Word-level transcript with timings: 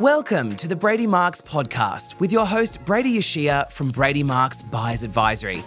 Welcome 0.00 0.54
to 0.58 0.68
the 0.68 0.76
Brady 0.76 1.08
Marcs 1.08 1.42
podcast 1.42 2.20
with 2.20 2.30
your 2.30 2.46
host, 2.46 2.84
Brady 2.84 3.18
Yashia 3.18 3.68
from 3.72 3.88
Brady 3.88 4.22
Marcs 4.22 4.62
Buyers 4.70 5.02
Advisory. 5.02 5.64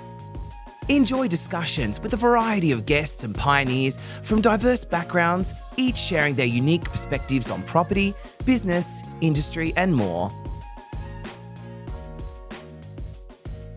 Enjoy 0.88 1.28
discussions 1.28 2.00
with 2.00 2.14
a 2.14 2.16
variety 2.16 2.72
of 2.72 2.86
guests 2.86 3.26
and 3.26 3.36
pioneers 3.36 3.98
from 4.22 4.40
diverse 4.40 4.86
backgrounds, 4.86 5.54
each 5.76 5.98
sharing 5.98 6.34
their 6.36 6.46
unique 6.46 6.86
perspectives 6.86 7.52
on 7.52 7.62
property, 7.64 8.14
business, 8.46 9.02
industry, 9.20 9.74
and 9.76 9.94
more. 9.94 10.32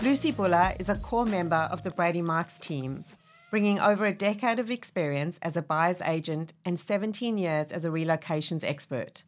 Lucy 0.03 0.31
Bulla 0.31 0.77
is 0.79 0.89
a 0.89 0.95
core 0.95 1.27
member 1.27 1.69
of 1.73 1.83
the 1.83 1.91
Brady 1.91 2.23
Marcs 2.23 2.61
team, 2.61 3.05
bringing 3.51 3.81
over 3.81 4.07
a 4.07 4.15
decade 4.15 4.61
of 4.61 4.71
experience 4.71 5.37
as 5.43 5.57
a 5.57 5.63
buyer's 5.63 6.01
agent 6.03 6.53
and 6.65 6.79
17 6.79 7.39
years 7.39 7.73
as 7.73 7.85
a 7.85 7.89
relocations 7.89 8.63
expert. 8.63 9.25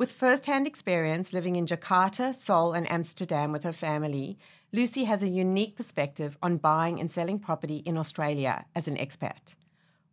With 0.00 0.12
first 0.12 0.46
hand 0.46 0.66
experience 0.66 1.34
living 1.34 1.56
in 1.56 1.66
Jakarta, 1.66 2.34
Seoul, 2.34 2.72
and 2.72 2.90
Amsterdam 2.90 3.52
with 3.52 3.64
her 3.64 3.72
family, 3.72 4.38
Lucy 4.72 5.04
has 5.04 5.22
a 5.22 5.28
unique 5.28 5.76
perspective 5.76 6.38
on 6.42 6.56
buying 6.56 6.98
and 6.98 7.10
selling 7.10 7.38
property 7.38 7.82
in 7.84 7.98
Australia 7.98 8.64
as 8.74 8.88
an 8.88 8.96
expat. 8.96 9.56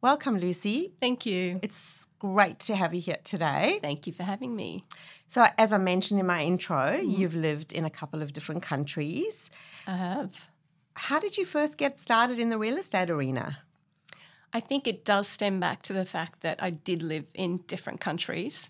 Welcome, 0.01 0.39
Lucy. 0.39 0.91
Thank 0.99 1.25
you. 1.25 1.61
It's 1.63 2.05
great 2.19 2.59
to 2.67 2.75
have 2.75 2.93
you 2.93 2.99
here 2.99 3.19
today. 3.23 3.79
Thank 3.81 4.05
you 4.07 4.11
for 4.11 4.23
having 4.23 4.57
me. 4.57 4.83
So, 5.27 5.47
as 5.57 5.71
I 5.71 5.77
mentioned 5.77 6.19
in 6.19 6.25
my 6.25 6.43
intro, 6.43 6.91
mm-hmm. 6.91 7.09
you've 7.09 7.35
lived 7.35 7.71
in 7.71 7.85
a 7.85 7.89
couple 7.89 8.21
of 8.21 8.33
different 8.33 8.63
countries. 8.63 9.49
I 9.87 9.95
have. 9.95 10.49
How 10.95 11.21
did 11.21 11.37
you 11.37 11.45
first 11.45 11.77
get 11.77 11.97
started 11.97 12.39
in 12.39 12.49
the 12.49 12.57
real 12.57 12.75
estate 12.75 13.09
arena? 13.09 13.59
I 14.51 14.59
think 14.59 14.85
it 14.85 15.05
does 15.05 15.29
stem 15.29 15.61
back 15.61 15.81
to 15.83 15.93
the 15.93 16.03
fact 16.03 16.41
that 16.41 16.61
I 16.61 16.71
did 16.71 17.01
live 17.01 17.31
in 17.33 17.59
different 17.67 18.01
countries. 18.01 18.69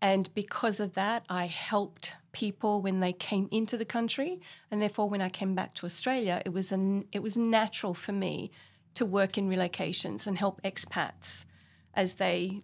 And 0.00 0.32
because 0.34 0.80
of 0.80 0.94
that, 0.94 1.24
I 1.28 1.46
helped 1.46 2.16
people 2.32 2.82
when 2.82 3.00
they 3.00 3.12
came 3.12 3.48
into 3.50 3.76
the 3.76 3.84
country. 3.84 4.40
And 4.70 4.82
therefore, 4.82 5.08
when 5.08 5.22
I 5.22 5.28
came 5.28 5.54
back 5.54 5.74
to 5.76 5.86
Australia, 5.86 6.42
it 6.44 6.52
was, 6.52 6.72
an, 6.72 7.06
it 7.12 7.22
was 7.22 7.36
natural 7.36 7.94
for 7.94 8.12
me 8.12 8.50
to 8.94 9.06
work 9.06 9.38
in 9.38 9.48
relocations 9.48 10.26
and 10.26 10.36
help 10.38 10.60
expats 10.62 11.46
as 11.94 12.16
they 12.16 12.62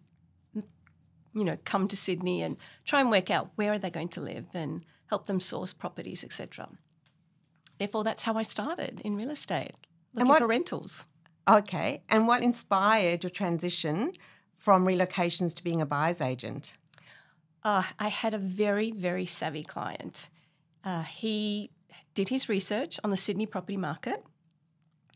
you 1.32 1.44
know 1.44 1.56
come 1.64 1.86
to 1.86 1.96
Sydney 1.96 2.42
and 2.42 2.58
try 2.84 3.00
and 3.00 3.08
work 3.10 3.30
out 3.30 3.50
where 3.54 3.72
are 3.72 3.78
they 3.78 3.90
going 3.90 4.08
to 4.08 4.20
live 4.20 4.46
and 4.52 4.84
help 5.06 5.26
them 5.26 5.38
source 5.38 5.72
properties 5.72 6.24
etc 6.24 6.68
therefore 7.78 8.02
that's 8.02 8.24
how 8.24 8.34
I 8.34 8.42
started 8.42 9.00
in 9.04 9.14
real 9.14 9.30
estate 9.30 9.74
looking 10.12 10.28
what- 10.28 10.40
for 10.40 10.48
rentals 10.48 11.06
Okay. 11.48 12.02
And 12.08 12.28
what 12.28 12.42
inspired 12.42 13.24
your 13.24 13.30
transition 13.30 14.12
from 14.56 14.84
relocations 14.84 15.54
to 15.56 15.64
being 15.64 15.80
a 15.80 15.86
buyer's 15.86 16.20
agent? 16.20 16.74
Uh, 17.62 17.82
I 17.98 18.08
had 18.08 18.34
a 18.34 18.38
very, 18.38 18.90
very 18.90 19.26
savvy 19.26 19.62
client. 19.62 20.28
Uh, 20.82 21.02
he 21.02 21.70
did 22.14 22.28
his 22.28 22.48
research 22.48 22.98
on 23.04 23.10
the 23.10 23.16
Sydney 23.16 23.46
property 23.46 23.76
market, 23.76 24.24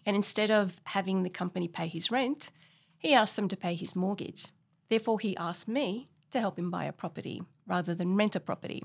and 0.05 0.14
instead 0.14 0.51
of 0.51 0.81
having 0.84 1.23
the 1.23 1.31
company 1.31 1.69
pay 1.69 1.89
his 1.89 2.11
rent, 2.11 2.51
he 2.98 3.14
asked 3.14 3.36
them 3.36 3.48
to 3.48 3.56
pay 3.56 3.75
his 3.75 3.97
mortgage. 3.97 4.47
Therefore, 4.89 5.19
he 5.19 5.36
asked 5.36 5.69
me 5.69 6.11
to 6.31 6.41
help 6.41 6.59
him 6.59 6.70
buy 6.70 6.84
a 6.84 6.92
property 6.92 7.41
rather 7.67 7.95
than 7.95 8.17
rent 8.17 8.36
a 8.36 8.41
property. 8.41 8.83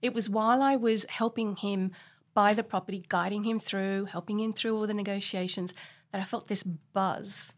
It 0.00 0.14
was 0.14 0.28
while 0.28 0.62
I 0.62 0.76
was 0.76 1.04
helping 1.08 1.56
him 1.56 1.90
buy 2.32 2.54
the 2.54 2.62
property, 2.62 3.04
guiding 3.08 3.44
him 3.44 3.58
through, 3.58 4.04
helping 4.06 4.38
him 4.38 4.52
through 4.52 4.76
all 4.76 4.86
the 4.86 4.94
negotiations, 4.94 5.74
that 6.12 6.20
I 6.20 6.24
felt 6.24 6.46
this 6.46 6.62
buzz 6.62 7.54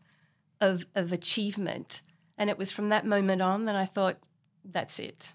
of, 0.61 0.87
of 0.95 1.13
achievement. 1.13 2.03
And 2.39 2.49
it 2.49 2.59
was 2.59 2.73
from 2.73 2.89
that 2.89 3.07
moment 3.07 3.43
on 3.43 3.67
that 3.67 3.77
I 3.77 3.85
thought, 3.85 4.19
that's 4.65 4.99
it. 4.99 5.33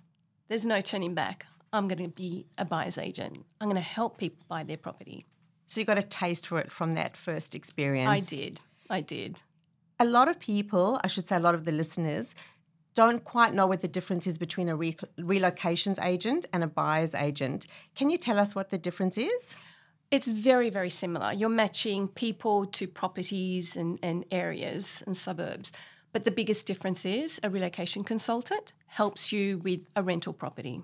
There's 0.47 0.65
no 0.65 0.81
turning 0.81 1.13
back. 1.13 1.45
I'm 1.73 1.87
going 1.87 2.01
to 2.01 2.07
be 2.07 2.45
a 2.57 2.65
buyer's 2.65 2.97
agent. 2.97 3.45
I'm 3.59 3.67
going 3.67 3.75
to 3.75 3.81
help 3.81 4.17
people 4.17 4.45
buy 4.47 4.63
their 4.63 4.77
property. 4.77 5.25
So 5.67 5.81
you 5.81 5.85
got 5.85 5.97
a 5.97 6.03
taste 6.03 6.47
for 6.47 6.59
it 6.59 6.71
from 6.71 6.93
that 6.93 7.17
first 7.17 7.53
experience. 7.53 8.09
I 8.09 8.19
did. 8.19 8.61
I 8.89 9.01
did. 9.01 9.41
A 9.99 10.05
lot 10.05 10.27
of 10.27 10.39
people, 10.39 10.99
I 11.03 11.07
should 11.07 11.27
say, 11.27 11.35
a 11.35 11.39
lot 11.41 11.55
of 11.55 11.65
the 11.65 11.71
listeners, 11.71 12.33
don't 12.93 13.23
quite 13.23 13.53
know 13.53 13.67
what 13.67 13.81
the 13.81 13.87
difference 13.87 14.25
is 14.25 14.37
between 14.37 14.69
a 14.69 14.75
re- 14.75 14.97
relocations 15.19 16.03
agent 16.03 16.45
and 16.53 16.63
a 16.63 16.67
buyer's 16.67 17.13
agent. 17.13 17.67
Can 17.95 18.09
you 18.09 18.17
tell 18.17 18.39
us 18.39 18.55
what 18.55 18.69
the 18.69 18.77
difference 18.77 19.17
is? 19.17 19.53
It's 20.09 20.27
very, 20.27 20.69
very 20.69 20.89
similar. 20.89 21.33
You're 21.33 21.49
matching 21.49 22.07
people 22.07 22.65
to 22.67 22.87
properties 22.87 23.75
and, 23.75 23.99
and 24.01 24.25
areas 24.31 25.03
and 25.05 25.17
suburbs. 25.17 25.73
But 26.17 26.23
the 26.23 26.31
biggest 26.31 26.65
difference 26.65 27.05
is 27.05 27.39
a 27.43 27.49
relocation 27.51 28.03
consultant 28.03 28.73
helps 28.87 29.31
you 29.31 29.59
with 29.59 29.87
a 29.95 30.01
rental 30.01 30.33
property. 30.33 30.81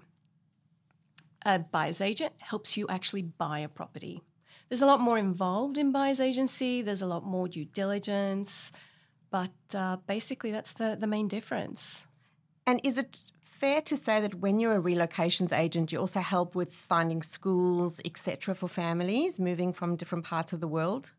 A 1.43 1.57
buyer's 1.57 2.01
agent 2.01 2.33
helps 2.37 2.77
you 2.77 2.85
actually 2.87 3.23
buy 3.23 3.57
a 3.57 3.67
property. 3.67 4.21
There's 4.69 4.83
a 4.83 4.85
lot 4.85 5.01
more 5.01 5.17
involved 5.17 5.79
in 5.79 5.91
buyer's 5.91 6.19
agency, 6.19 6.83
there's 6.83 7.01
a 7.01 7.07
lot 7.07 7.25
more 7.25 7.47
due 7.47 7.65
diligence, 7.65 8.71
but 9.31 9.55
uh, 9.73 9.97
basically 10.05 10.51
that's 10.51 10.73
the, 10.73 10.95
the 10.99 11.07
main 11.07 11.27
difference. 11.27 12.05
And 12.67 12.79
is 12.83 12.99
it 12.99 13.19
fair 13.43 13.81
to 13.81 13.97
say 13.97 14.21
that 14.21 14.35
when 14.35 14.59
you're 14.59 14.75
a 14.75 14.83
relocations 14.83 15.51
agent, 15.51 15.91
you 15.91 15.97
also 15.97 16.19
help 16.19 16.53
with 16.53 16.71
finding 16.71 17.23
schools, 17.23 17.99
etc., 18.05 18.53
for 18.53 18.67
families 18.67 19.39
moving 19.39 19.73
from 19.73 19.95
different 19.95 20.25
parts 20.25 20.53
of 20.53 20.59
the 20.59 20.67
world? 20.67 21.11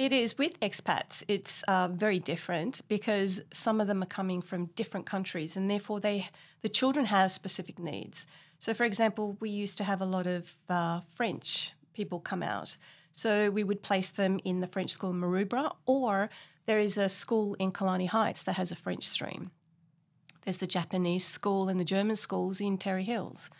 It 0.00 0.14
is 0.14 0.38
with 0.38 0.58
expats. 0.60 1.22
It's 1.28 1.62
uh, 1.64 1.88
very 1.88 2.18
different 2.20 2.80
because 2.88 3.42
some 3.52 3.82
of 3.82 3.86
them 3.86 4.02
are 4.02 4.06
coming 4.06 4.40
from 4.40 4.70
different 4.74 5.04
countries, 5.04 5.58
and 5.58 5.68
therefore 5.68 6.00
they 6.00 6.26
the 6.62 6.70
children 6.70 7.04
have 7.04 7.30
specific 7.30 7.78
needs. 7.78 8.26
So, 8.60 8.72
for 8.72 8.84
example, 8.84 9.36
we 9.40 9.50
used 9.50 9.76
to 9.76 9.84
have 9.84 10.00
a 10.00 10.06
lot 10.06 10.26
of 10.26 10.54
uh, 10.70 11.00
French 11.00 11.74
people 11.92 12.18
come 12.18 12.42
out. 12.42 12.78
So 13.12 13.50
we 13.50 13.62
would 13.62 13.82
place 13.82 14.10
them 14.10 14.40
in 14.42 14.60
the 14.60 14.66
French 14.66 14.90
school 14.90 15.10
in 15.10 15.20
Maroubra, 15.20 15.74
or 15.84 16.30
there 16.64 16.78
is 16.78 16.96
a 16.96 17.10
school 17.10 17.54
in 17.58 17.70
Killarney 17.70 18.06
Heights 18.06 18.42
that 18.44 18.54
has 18.54 18.72
a 18.72 18.76
French 18.76 19.04
stream. 19.04 19.50
There's 20.46 20.56
the 20.56 20.66
Japanese 20.66 21.26
school 21.26 21.68
and 21.68 21.78
the 21.78 21.84
German 21.84 22.16
schools 22.16 22.58
in 22.58 22.78
Terrey 22.78 23.04
Hills. 23.04 23.50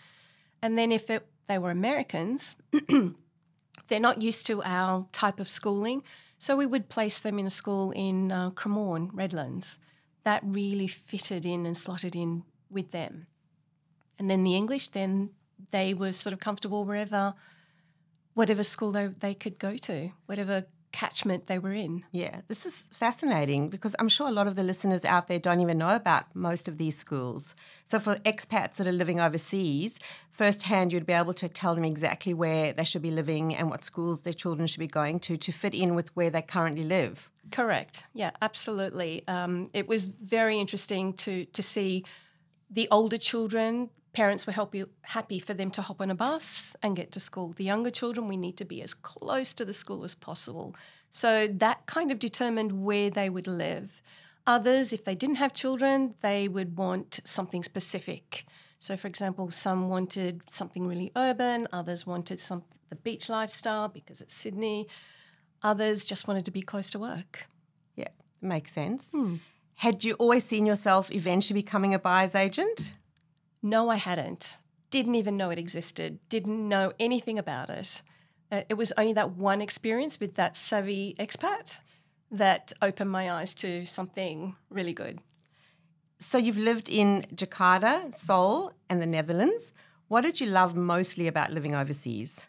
And 0.62 0.79
then 0.79 0.91
if 0.91 1.11
it, 1.11 1.27
they 1.49 1.59
were 1.59 1.71
Americans, 1.71 2.56
they're 3.89 4.00
not 4.00 4.23
used 4.23 4.47
to 4.47 4.62
our 4.62 5.06
type 5.12 5.39
of 5.39 5.47
schooling. 5.47 6.03
So 6.41 6.56
we 6.56 6.65
would 6.65 6.89
place 6.89 7.21
them 7.21 7.39
in 7.39 7.45
a 7.45 7.51
school 7.51 7.91
in 7.91 8.33
uh, 8.33 8.51
Cremorne, 8.53 9.11
Redlands. 9.12 9.78
That 10.25 10.41
really 10.43 10.87
fitted 10.87 11.45
in 11.45 11.67
and 11.67 11.77
slotted 11.77 12.17
in 12.17 12.45
with 12.71 12.93
them. 12.93 13.27
And 14.19 14.31
then 14.31 14.43
the 14.43 14.56
English, 14.56 14.89
then 14.89 15.31
they 15.71 15.93
were 15.93 16.12
sort 16.12 16.33
of 16.33 16.41
comfortable 16.41 16.87
wherever, 16.87 17.34
whatever 18.33 18.62
school 18.62 18.91
they, 18.91 19.09
they 19.09 19.34
could 19.34 19.59
go 19.59 19.77
to, 19.77 20.12
whatever 20.25 20.65
catchment 20.93 21.47
they 21.47 21.59
were 21.59 21.73
in. 21.73 22.05
Yeah, 22.12 22.41
this 22.49 22.67
is 22.67 22.75
fascinating 22.93 23.69
because 23.69 23.95
I'm 23.99 24.09
sure 24.09 24.28
a 24.28 24.33
lot 24.33 24.47
of 24.47 24.56
the 24.56 24.62
listeners 24.62 25.05
out 25.05 25.28
there 25.28 25.39
don't 25.39 25.61
even 25.61 25.78
know 25.78 25.95
about 25.95 26.25
most 26.34 26.69
of 26.69 26.78
these 26.78 26.97
schools. 26.97 27.55
So, 27.87 27.99
for 27.99 28.17
expats 28.17 28.77
that 28.77 28.87
are 28.87 28.93
living 28.93 29.21
overseas, 29.21 29.99
firsthand, 30.33 30.93
you'd 30.93 31.06
be 31.06 31.12
able 31.12 31.34
to 31.34 31.49
tell 31.49 31.75
them 31.75 31.84
exactly 31.84 32.34
where 32.34 32.73
they 32.73 32.84
should 32.84 33.03
be 33.03 33.11
living 33.11 33.55
and 33.55 33.71
what 33.71 33.84
schools 33.84 34.23
their 34.23 34.33
children 34.33 34.67
should 34.67 34.81
be 34.81 34.87
going 34.87 35.21
to 35.21 35.37
to 35.37 35.53
fit 35.53 35.75
in 35.75 35.95
with 35.95 36.15
where 36.17 36.31
they 36.31 36.43
currently 36.43 36.84
live. 36.84 37.31
Correct. 37.50 38.05
Yeah, 38.12 38.31
absolutely. 38.43 39.23
Um, 39.27 39.71
it 39.73 39.89
was 39.89 40.06
very 40.06 40.59
interesting 40.59 41.12
to 41.15 41.45
to 41.47 41.62
see 41.62 42.05
the 42.71 42.89
older 42.91 43.19
children. 43.19 43.91
Parents 44.12 44.47
were 44.47 44.53
help, 44.53 44.75
happy 45.03 45.38
for 45.38 45.54
them 45.54 45.71
to 45.72 45.82
hop 45.82 46.00
on 46.00 46.10
a 46.10 46.15
bus 46.15 46.75
and 46.82 46.97
get 46.97 47.12
to 47.12 47.21
school. 47.21 47.53
The 47.53 47.65
younger 47.65 47.91
children, 47.91 48.26
we 48.26 48.37
need 48.37 48.56
to 48.56 48.65
be 48.65 48.82
as 48.82 48.93
close 48.93 49.54
to 49.54 49.65
the 49.65 49.72
school 49.72 50.03
as 50.04 50.15
possible. 50.15 50.75
So 51.10 51.47
that 51.47 51.87
kind 51.87 52.10
of 52.10 52.19
determined 52.19 52.84
where 52.84 53.10
they 53.10 53.31
would 53.31 53.47
live. 53.47 54.03
Others, 54.47 54.93
if 54.93 55.04
they 55.04 55.15
didn't 55.15 55.37
have 55.37 55.53
children, 55.53 56.15
they 56.22 56.49
would 56.49 56.76
want 56.76 57.20
something 57.25 57.62
specific. 57.62 58.47
So, 58.81 58.97
for 58.97 59.06
example, 59.06 59.50
some 59.50 59.88
wanted 59.88 60.43
something 60.49 60.88
really 60.88 61.12
urban, 61.14 61.69
others 61.73 62.06
wanted 62.06 62.40
some 62.40 62.64
the 62.88 62.96
beach 62.96 63.29
lifestyle 63.29 63.88
because 63.88 64.20
it's 64.20 64.35
Sydney. 64.35 64.88
Others 65.62 66.05
just 66.05 66.26
wanted 66.26 66.44
to 66.44 66.50
be 66.50 66.62
close 66.62 66.90
to 66.90 66.99
work. 66.99 67.46
Yeah, 67.94 68.08
makes 68.40 68.73
sense. 68.73 69.11
Hmm. 69.12 69.37
Had 69.76 70.05
you 70.05 70.14
always 70.14 70.44
seen 70.44 70.67
yourself 70.67 71.11
eventually 71.12 71.62
becoming 71.62 71.94
a 71.94 71.99
buyer's 71.99 72.35
agent? 72.35 72.94
No, 73.62 73.89
I 73.89 73.97
hadn't. 73.97 74.57
Didn't 74.91 75.15
even 75.15 75.37
know 75.37 75.51
it 75.51 75.59
existed. 75.59 76.19
Didn't 76.29 76.69
know 76.69 76.93
anything 76.99 77.39
about 77.39 77.71
it. 77.71 78.03
Uh, 78.51 78.62
it 78.69 78.75
was 78.75 78.93
only 78.97 79.12
that 79.12 79.37
one 79.37 79.61
experience 79.61 80.19
with 80.19 80.37
that 80.37 80.57
savvy 80.57 81.15
expat 81.19 81.79
that 82.31 82.73
opened 82.83 83.11
my 83.11 83.31
eyes 83.31 83.55
to 83.55 83.85
something 83.85 84.57
really 84.71 84.93
good. 84.93 85.21
So, 86.19 86.37
you've 86.37 86.59
lived 86.59 86.89
in 86.89 87.23
Jakarta, 87.35 88.12
Seoul, 88.12 88.73
and 88.89 89.01
the 89.01 89.07
Netherlands. 89.07 89.73
What 90.09 90.23
did 90.23 90.41
you 90.41 90.47
love 90.47 90.75
mostly 90.75 91.27
about 91.29 91.53
living 91.53 91.75
overseas? 91.75 92.47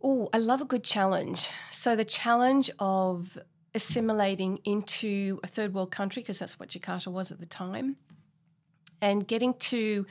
Oh, 0.00 0.28
I 0.32 0.38
love 0.38 0.60
a 0.60 0.64
good 0.64 0.84
challenge. 0.84 1.48
So 1.70 1.96
the 1.96 2.04
challenge 2.04 2.70
of 2.78 3.36
assimilating 3.74 4.60
into 4.64 5.40
a 5.42 5.48
third 5.48 5.74
world 5.74 5.90
country, 5.90 6.22
because 6.22 6.38
that's 6.38 6.58
what 6.58 6.68
Jakarta 6.68 7.08
was 7.08 7.32
at 7.32 7.40
the 7.40 7.46
time, 7.46 7.96
and 9.00 9.26
getting 9.26 9.54
to 9.54 10.06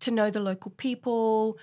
to 0.00 0.10
know 0.10 0.30
the 0.30 0.40
local 0.40 0.70
people, 0.72 1.58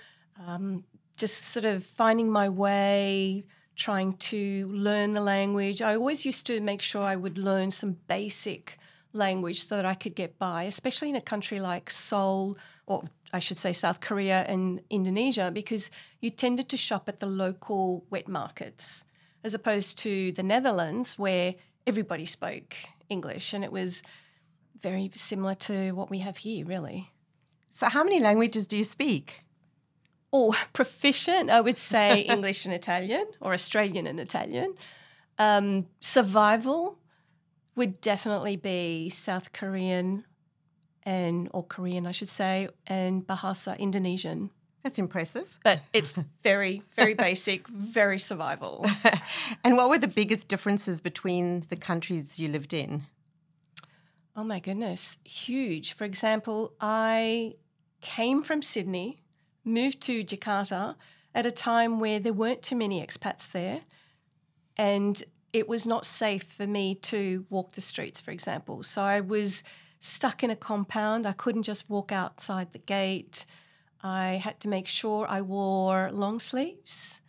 um, 0.46 0.84
just 1.16 1.42
sort 1.44 1.64
of 1.64 1.82
finding 1.84 2.30
my 2.30 2.48
way, 2.48 3.44
trying 3.74 4.12
to 4.14 4.68
learn 4.72 5.12
the 5.12 5.20
language. 5.20 5.82
I 5.82 5.96
always 5.96 6.24
used 6.24 6.46
to 6.46 6.60
make 6.60 6.80
sure 6.80 7.02
I 7.02 7.16
would 7.16 7.36
learn 7.36 7.70
some 7.70 7.96
basic 8.06 8.78
language 9.12 9.66
so 9.66 9.76
that 9.76 9.84
I 9.84 9.94
could 9.94 10.14
get 10.14 10.38
by, 10.38 10.64
especially 10.64 11.10
in 11.10 11.16
a 11.16 11.20
country 11.20 11.58
like 11.58 11.90
Seoul, 11.90 12.56
or 12.86 13.02
I 13.32 13.40
should 13.40 13.58
say 13.58 13.72
South 13.72 14.00
Korea 14.00 14.44
and 14.48 14.80
Indonesia, 14.90 15.50
because 15.52 15.90
you 16.20 16.30
tended 16.30 16.68
to 16.68 16.76
shop 16.76 17.08
at 17.08 17.20
the 17.20 17.26
local 17.26 18.04
wet 18.10 18.28
markets 18.28 19.04
as 19.44 19.54
opposed 19.54 19.98
to 19.98 20.32
the 20.32 20.42
Netherlands 20.42 21.18
where 21.18 21.54
everybody 21.86 22.26
spoke 22.26 22.76
English 23.08 23.52
and 23.52 23.64
it 23.64 23.72
was 23.72 24.02
very 24.80 25.10
similar 25.14 25.54
to 25.54 25.92
what 25.92 26.10
we 26.10 26.18
have 26.18 26.38
here, 26.38 26.64
really. 26.64 27.10
So, 27.70 27.88
how 27.88 28.04
many 28.04 28.20
languages 28.20 28.66
do 28.66 28.76
you 28.76 28.84
speak? 28.84 29.44
Oh, 30.32 30.54
proficient, 30.72 31.50
I 31.50 31.60
would 31.60 31.78
say 31.78 32.20
English 32.36 32.64
and 32.64 32.74
Italian 32.74 33.26
or 33.40 33.52
Australian 33.52 34.06
and 34.06 34.20
Italian. 34.20 34.74
Um, 35.38 35.86
survival 36.00 36.98
would 37.76 38.00
definitely 38.00 38.56
be 38.56 39.08
South 39.08 39.52
Korean 39.52 40.24
and 41.04 41.48
or 41.52 41.62
Korean, 41.62 42.06
I 42.06 42.12
should 42.12 42.28
say, 42.28 42.68
and 42.86 43.26
Bahasa 43.26 43.78
Indonesian. 43.78 44.50
That's 44.82 44.98
impressive. 44.98 45.58
But 45.64 45.80
it's 45.92 46.14
very, 46.42 46.82
very 46.96 47.14
basic, 47.14 47.68
very 47.68 48.18
survival. 48.18 48.86
and 49.64 49.76
what 49.76 49.88
were 49.88 49.98
the 49.98 50.08
biggest 50.08 50.48
differences 50.48 51.00
between 51.00 51.60
the 51.68 51.76
countries 51.76 52.38
you 52.38 52.48
lived 52.48 52.72
in? 52.72 53.04
Oh 54.38 54.44
my 54.44 54.60
goodness, 54.60 55.18
huge. 55.24 55.94
For 55.94 56.04
example, 56.04 56.72
I 56.80 57.54
came 58.00 58.44
from 58.44 58.62
Sydney, 58.62 59.20
moved 59.64 60.00
to 60.02 60.22
Jakarta 60.22 60.94
at 61.34 61.44
a 61.44 61.50
time 61.50 61.98
where 61.98 62.20
there 62.20 62.32
weren't 62.32 62.62
too 62.62 62.76
many 62.76 63.04
expats 63.04 63.50
there. 63.50 63.80
And 64.76 65.20
it 65.52 65.68
was 65.68 65.88
not 65.88 66.06
safe 66.06 66.44
for 66.44 66.68
me 66.68 66.94
to 67.10 67.46
walk 67.50 67.72
the 67.72 67.80
streets, 67.80 68.20
for 68.20 68.30
example. 68.30 68.84
So 68.84 69.02
I 69.02 69.18
was 69.18 69.64
stuck 69.98 70.44
in 70.44 70.50
a 70.50 70.56
compound. 70.56 71.26
I 71.26 71.32
couldn't 71.32 71.64
just 71.64 71.90
walk 71.90 72.12
outside 72.12 72.70
the 72.70 72.78
gate. 72.78 73.44
I 74.04 74.34
had 74.34 74.60
to 74.60 74.68
make 74.68 74.86
sure 74.86 75.26
I 75.28 75.40
wore 75.40 76.12
long 76.12 76.38
sleeves. 76.38 77.22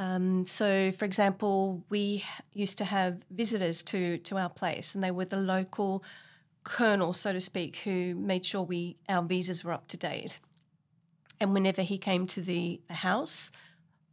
Um, 0.00 0.44
so, 0.46 0.90
for 0.90 1.04
example, 1.04 1.84
we 1.90 2.24
used 2.54 2.76
to 2.78 2.84
have 2.86 3.22
visitors 3.30 3.84
to 3.84 4.18
to 4.18 4.36
our 4.36 4.48
place, 4.48 4.96
and 4.96 5.04
they 5.04 5.12
were 5.12 5.26
the 5.26 5.36
local 5.36 6.02
colonel, 6.64 7.12
so 7.12 7.32
to 7.32 7.40
speak, 7.40 7.76
who 7.78 8.14
made 8.14 8.44
sure 8.44 8.62
we 8.62 8.96
our 9.08 9.22
visas 9.22 9.64
were 9.64 9.72
up 9.72 9.88
to 9.88 9.96
date. 9.96 10.38
And 11.40 11.54
whenever 11.54 11.82
he 11.82 11.96
came 11.96 12.26
to 12.28 12.42
the, 12.42 12.80
the 12.88 12.94
house, 12.94 13.50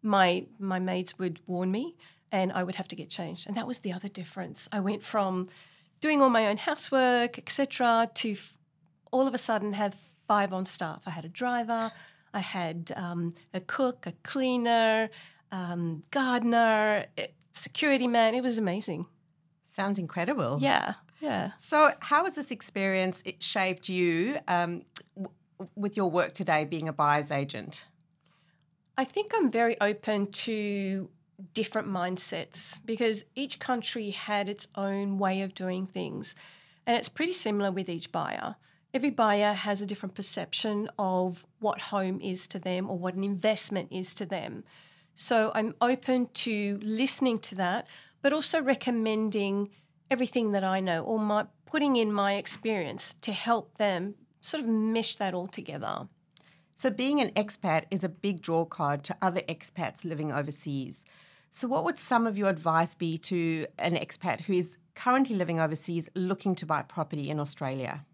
my 0.02 0.46
my 0.60 0.80
maids 0.80 1.18
would 1.20 1.40
warn 1.46 1.72
me, 1.72 1.96
and 2.32 2.52
I 2.54 2.64
would 2.64 2.76
have 2.76 2.88
to 2.90 2.96
get 2.96 3.10
changed. 3.10 3.48
And 3.48 3.56
that 3.58 3.68
was 3.68 3.80
the 3.80 3.94
other 3.94 4.08
difference. 4.08 4.70
I 4.72 4.80
went 4.80 5.04
from 5.04 5.48
doing 6.00 6.22
all 6.22 6.30
my 6.30 6.48
own 6.48 6.58
housework, 6.58 7.38
etc., 7.38 8.10
to 8.14 8.32
f- 8.32 8.58
all 9.12 9.28
of 9.28 9.34
a 9.34 9.38
sudden 9.38 9.74
have 9.74 9.96
five 10.28 10.54
on 10.54 10.66
staff. 10.66 11.04
I 11.06 11.12
had 11.12 11.26
a 11.26 11.30
driver, 11.30 11.92
I 12.34 12.40
had 12.40 12.92
um, 12.96 13.34
a 13.54 13.60
cook, 13.60 14.06
a 14.06 14.14
cleaner, 14.24 15.10
um, 15.52 16.04
gardener, 16.12 17.06
eh, 17.18 17.28
security 17.54 18.08
man. 18.08 18.36
It 18.36 18.44
was 18.44 18.58
amazing. 18.58 19.06
Sounds 19.76 20.00
incredible. 20.00 20.60
Yeah, 20.62 20.96
yeah. 21.20 21.52
So, 21.60 21.92
how 22.00 22.26
has 22.26 22.36
this 22.36 22.52
experience 22.52 23.22
it 23.26 23.44
shaped 23.44 23.90
you 23.90 24.38
um, 24.48 24.84
w- 25.16 25.32
with 25.76 25.98
your 25.98 26.10
work 26.10 26.34
today, 26.34 26.66
being 26.66 26.88
a 26.88 26.94
buyer's 26.94 27.32
agent? 27.32 27.86
I 28.98 29.04
think 29.04 29.32
I'm 29.36 29.52
very 29.52 29.80
open 29.80 30.32
to 30.32 31.10
different 31.54 31.88
mindsets 31.88 32.80
because 32.86 33.26
each 33.36 33.60
country 33.60 34.10
had 34.10 34.50
its 34.50 34.68
own 34.76 35.18
way 35.18 35.42
of 35.42 35.54
doing 35.54 35.86
things. 35.86 36.36
And 36.86 36.98
it's 36.98 37.10
pretty 37.10 37.34
similar 37.34 37.72
with 37.72 37.90
each 37.90 38.12
buyer. 38.12 38.56
Every 38.94 39.12
buyer 39.12 39.54
has 39.54 39.82
a 39.82 39.86
different 39.86 40.16
perception 40.16 40.90
of 40.98 41.46
what 41.60 41.82
home 41.82 42.20
is 42.22 42.48
to 42.48 42.60
them 42.60 42.90
or 42.90 42.98
what 42.98 43.14
an 43.14 43.24
investment 43.24 43.90
is 43.92 44.14
to 44.16 44.26
them. 44.26 44.64
So 45.14 45.52
I'm 45.54 45.76
open 45.82 46.30
to 46.34 46.80
listening 46.82 47.40
to 47.40 47.56
that, 47.56 47.88
but 48.22 48.34
also 48.34 48.62
recommending 48.62 49.70
everything 50.10 50.52
that 50.52 50.64
I 50.64 50.80
know 50.80 51.04
or 51.04 51.20
my, 51.20 51.48
putting 51.66 51.96
in 51.96 52.12
my 52.12 52.36
experience 52.36 53.16
to 53.22 53.32
help 53.32 53.78
them 53.78 54.16
sort 54.42 54.64
of 54.64 54.70
mesh 54.70 55.16
that 55.16 55.34
all 55.34 55.48
together. 55.48 56.08
So, 56.76 56.90
being 56.92 57.20
an 57.20 57.32
expat 57.32 57.86
is 57.90 58.04
a 58.04 58.10
big 58.10 58.42
draw 58.42 58.66
card 58.66 59.04
to 59.06 59.18
other 59.22 59.42
expats 59.42 60.06
living 60.06 60.32
overseas. 60.32 61.04
So, 61.52 61.68
what 61.68 61.84
would 61.84 61.98
some 61.98 62.28
of 62.28 62.38
your 62.38 62.50
advice 62.50 62.94
be 62.94 63.18
to 63.20 63.66
an 63.80 63.96
expat 63.96 64.42
who 64.42 64.54
is 64.54 64.78
currently 64.94 65.36
living 65.36 65.60
overseas 65.60 66.10
looking 66.14 66.54
to 66.56 66.66
buy 66.66 66.84
property 66.84 67.30
in 67.30 67.40
Australia? 67.40 68.06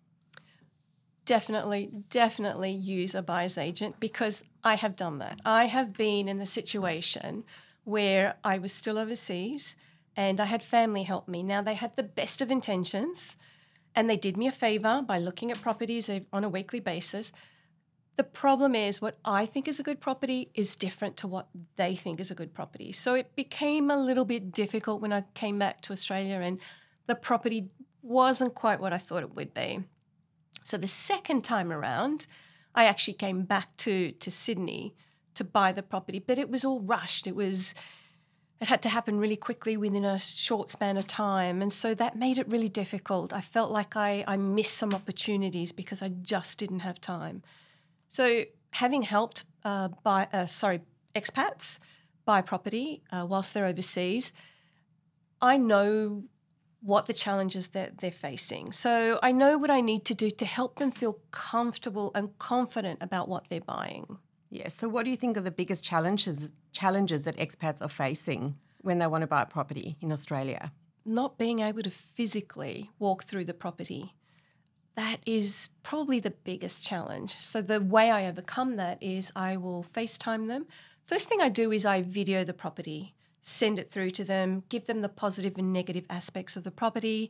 Definitely, 1.26 2.04
definitely 2.10 2.72
use 2.72 3.16
a 3.16 3.22
buyer's 3.22 3.58
agent 3.58 4.00
because 4.00 4.44
I 4.64 4.76
have 4.76 4.96
done 4.96 5.20
that. 5.20 5.40
I 5.46 5.66
have 5.66 5.94
been 5.94 6.28
in 6.28 6.38
the 6.38 6.46
situation 6.46 7.44
where 7.86 8.36
I 8.44 8.58
was 8.60 8.72
still 8.72 8.98
overseas 8.98 9.76
and 10.16 10.40
I 10.40 10.46
had 10.46 10.64
family 10.64 11.04
help 11.04 11.28
me. 11.28 11.44
Now, 11.44 11.62
they 11.62 11.74
had 11.74 11.96
the 11.96 12.04
best 12.04 12.42
of 12.42 12.52
intentions 12.52 13.38
and 13.96 14.10
they 14.10 14.18
did 14.18 14.38
me 14.38 14.48
a 14.48 14.52
favor 14.52 15.04
by 15.06 15.20
looking 15.20 15.52
at 15.52 15.62
properties 15.62 16.10
on 16.32 16.44
a 16.44 16.50
weekly 16.50 16.80
basis. 16.80 17.32
The 18.16 18.24
problem 18.24 18.76
is, 18.76 19.02
what 19.02 19.18
I 19.26 19.46
think 19.46 19.68
is 19.68 19.80
a 19.80 19.84
good 19.84 20.00
property 20.00 20.52
is 20.54 20.76
different 20.76 21.18
to 21.18 21.28
what 21.28 21.48
they 21.78 21.96
think 21.96 22.20
is 22.20 22.30
a 22.30 22.36
good 22.36 22.54
property. 22.54 22.92
So 22.92 23.16
it 23.16 23.36
became 23.36 23.90
a 23.90 23.98
little 23.98 24.26
bit 24.26 24.52
difficult 24.52 25.02
when 25.02 25.14
I 25.14 25.24
came 25.34 25.58
back 25.58 25.82
to 25.84 25.94
Australia 25.94 26.36
and 26.36 26.60
the 27.08 27.16
property 27.16 27.66
wasn't 28.04 28.54
quite 28.54 28.80
what 28.80 28.94
I 28.94 28.98
thought 28.98 29.24
it 29.24 29.36
would 29.36 29.54
be. 29.54 29.80
So 30.64 30.78
the 30.78 30.88
second 30.88 31.44
time 31.44 31.72
around, 31.72 32.28
I 32.76 32.86
actually 32.86 33.16
came 33.16 33.44
back 33.44 33.76
to, 33.78 34.12
to 34.12 34.32
Sydney 34.32 34.96
to 35.34 35.44
buy 35.44 35.72
the 35.72 35.84
property, 35.84 36.20
but 36.20 36.38
it 36.38 36.50
was 36.50 36.64
all 36.64 36.82
rushed. 36.82 37.26
It 37.26 37.36
was 37.36 37.74
it 38.64 38.70
had 38.70 38.82
to 38.84 38.90
happen 38.90 39.20
really 39.20 39.36
quickly 39.36 39.76
within 39.76 40.06
a 40.06 40.18
short 40.18 40.70
span 40.70 40.96
of 40.96 41.06
time. 41.06 41.62
And 41.62 41.72
so 41.72 41.94
that 41.96 42.16
made 42.16 42.38
it 42.38 42.48
really 42.48 42.70
difficult. 42.70 43.34
I 43.34 43.42
felt 43.42 43.72
like 43.72 43.98
I, 43.98 44.24
I 44.26 44.38
missed 44.38 44.76
some 44.76 44.94
opportunities 44.94 45.74
because 45.74 46.02
I 46.02 46.08
just 46.08 46.60
didn't 46.60 46.80
have 46.80 47.02
time. 47.02 47.44
So 48.08 48.44
having 48.72 49.02
helped 49.02 49.44
uh, 49.66 49.90
by 50.04 50.30
uh, 50.32 50.46
sorry 50.46 50.80
expats 51.14 51.80
buy 52.24 52.42
property 52.42 53.04
uh, 53.12 53.26
whilst 53.28 53.54
they're 53.54 53.66
overseas, 53.66 54.32
I 55.42 55.58
know 55.58 56.24
what 56.80 57.06
the 57.08 57.14
challenges 57.14 57.70
that 57.70 57.98
they're 57.98 58.12
facing. 58.12 58.72
So 58.72 59.20
I 59.22 59.34
know 59.34 59.58
what 59.58 59.72
I 59.72 59.82
need 59.82 60.06
to 60.06 60.14
do 60.14 60.30
to 60.30 60.46
help 60.46 60.80
them 60.80 60.92
feel 60.92 61.20
comfortable 61.32 62.12
and 62.16 62.38
confident 62.40 63.00
about 63.02 63.28
what 63.28 63.50
they're 63.50 63.60
buying. 63.60 64.20
Yeah. 64.54 64.68
So 64.68 64.88
what 64.88 65.04
do 65.04 65.10
you 65.10 65.18
think 65.18 65.36
are 65.36 65.42
the 65.42 65.50
biggest 65.50 65.84
challenges 65.84 66.52
challenges 66.74 67.24
that 67.24 67.38
expats 67.38 67.82
are 67.82 67.90
facing 67.90 68.56
when 68.82 69.00
they 69.00 69.08
want 69.08 69.24
to 69.24 69.28
buy 69.28 69.42
a 69.42 69.48
property 69.48 69.98
in 70.00 70.12
Australia? 70.12 70.72
Not 71.06 71.40
being 71.40 71.60
able 71.60 71.82
to 71.82 71.90
physically 71.90 72.92
walk 73.00 73.24
through 73.24 73.46
the 73.46 73.56
property. 73.56 74.14
That 74.96 75.22
is 75.26 75.70
probably 75.82 76.20
the 76.20 76.36
biggest 76.52 76.86
challenge. 76.86 77.36
So 77.40 77.62
the 77.62 77.82
way 77.82 78.12
I 78.12 78.28
overcome 78.28 78.76
that 78.76 79.02
is 79.02 79.32
I 79.36 79.58
will 79.58 79.84
FaceTime 79.84 80.48
them. 80.48 80.68
First 81.08 81.28
thing 81.30 81.42
I 81.42 81.50
do 81.50 81.72
is 81.72 81.84
I 81.84 82.04
video 82.04 82.44
the 82.44 82.54
property 82.54 83.16
send 83.42 83.78
it 83.80 83.90
through 83.90 84.12
to 84.12 84.24
them, 84.24 84.64
give 84.70 84.86
them 84.86 85.02
the 85.02 85.10
positive 85.10 85.58
and 85.58 85.74
negative 85.74 86.06
aspects 86.10 86.56
of 86.56 86.64
the 86.64 86.72
property, 86.72 87.30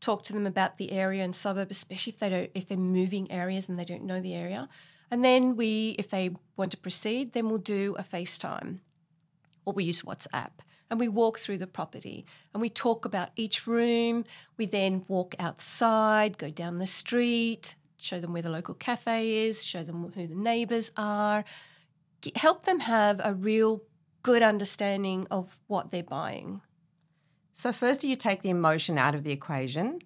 talk 0.00 0.22
to 0.22 0.32
them 0.32 0.46
about 0.46 0.78
the 0.78 0.92
area 0.92 1.24
and 1.24 1.34
suburb, 1.34 1.70
especially 1.70 2.12
if 2.12 2.20
they 2.20 2.28
don't 2.28 2.50
if 2.54 2.68
they're 2.68 2.78
moving 2.78 3.30
areas 3.30 3.68
and 3.68 3.78
they 3.78 3.84
don't 3.84 4.04
know 4.04 4.20
the 4.20 4.34
area. 4.34 4.68
And 5.10 5.24
then 5.24 5.56
we, 5.56 5.96
if 5.98 6.08
they 6.10 6.30
want 6.56 6.70
to 6.72 6.76
proceed, 6.76 7.32
then 7.32 7.48
we'll 7.48 7.58
do 7.58 7.96
a 7.98 8.02
FaceTime 8.02 8.80
or 9.64 9.72
we 9.72 9.84
use 9.84 10.02
WhatsApp 10.02 10.50
and 10.90 10.98
we 10.98 11.08
walk 11.08 11.38
through 11.38 11.58
the 11.58 11.66
property 11.66 12.26
and 12.52 12.60
we 12.60 12.68
talk 12.68 13.04
about 13.04 13.30
each 13.36 13.66
room. 13.66 14.24
We 14.56 14.66
then 14.66 15.04
walk 15.08 15.34
outside, 15.38 16.38
go 16.38 16.50
down 16.50 16.78
the 16.78 16.86
street, 16.86 17.74
show 17.96 18.20
them 18.20 18.32
where 18.32 18.42
the 18.42 18.50
local 18.50 18.74
cafe 18.74 19.46
is, 19.46 19.64
show 19.64 19.82
them 19.82 20.12
who 20.14 20.26
the 20.26 20.34
neighbours 20.34 20.90
are, 20.96 21.44
help 22.34 22.64
them 22.64 22.80
have 22.80 23.20
a 23.22 23.34
real 23.34 23.82
good 24.22 24.42
understanding 24.42 25.26
of 25.30 25.56
what 25.66 25.90
they're 25.90 26.02
buying. 26.02 26.60
So, 27.54 27.72
first, 27.72 28.04
you 28.04 28.16
take 28.16 28.42
the 28.42 28.50
emotion 28.50 28.98
out 28.98 29.14
of 29.14 29.22
the 29.22 29.32
equation. 29.32 30.00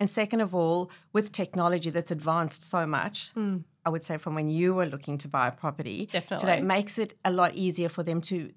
And 0.00 0.10
second 0.10 0.40
of 0.40 0.54
all, 0.54 0.90
with 1.12 1.32
technology 1.32 1.90
that's 1.90 2.10
advanced 2.10 2.64
so 2.64 2.86
much, 2.86 3.30
mm. 3.34 3.64
I 3.84 3.90
would 3.90 4.04
say 4.04 4.16
from 4.16 4.34
when 4.34 4.48
you 4.48 4.74
were 4.74 4.86
looking 4.86 5.18
to 5.18 5.28
buy 5.28 5.48
a 5.48 5.52
property 5.52 6.08
Definitely. 6.10 6.46
today, 6.46 6.58
it 6.58 6.64
makes 6.64 6.98
it 6.98 7.14
a 7.24 7.32
lot 7.32 7.54
easier 7.54 7.88
for 7.88 8.02
them 8.02 8.20
to 8.22 8.52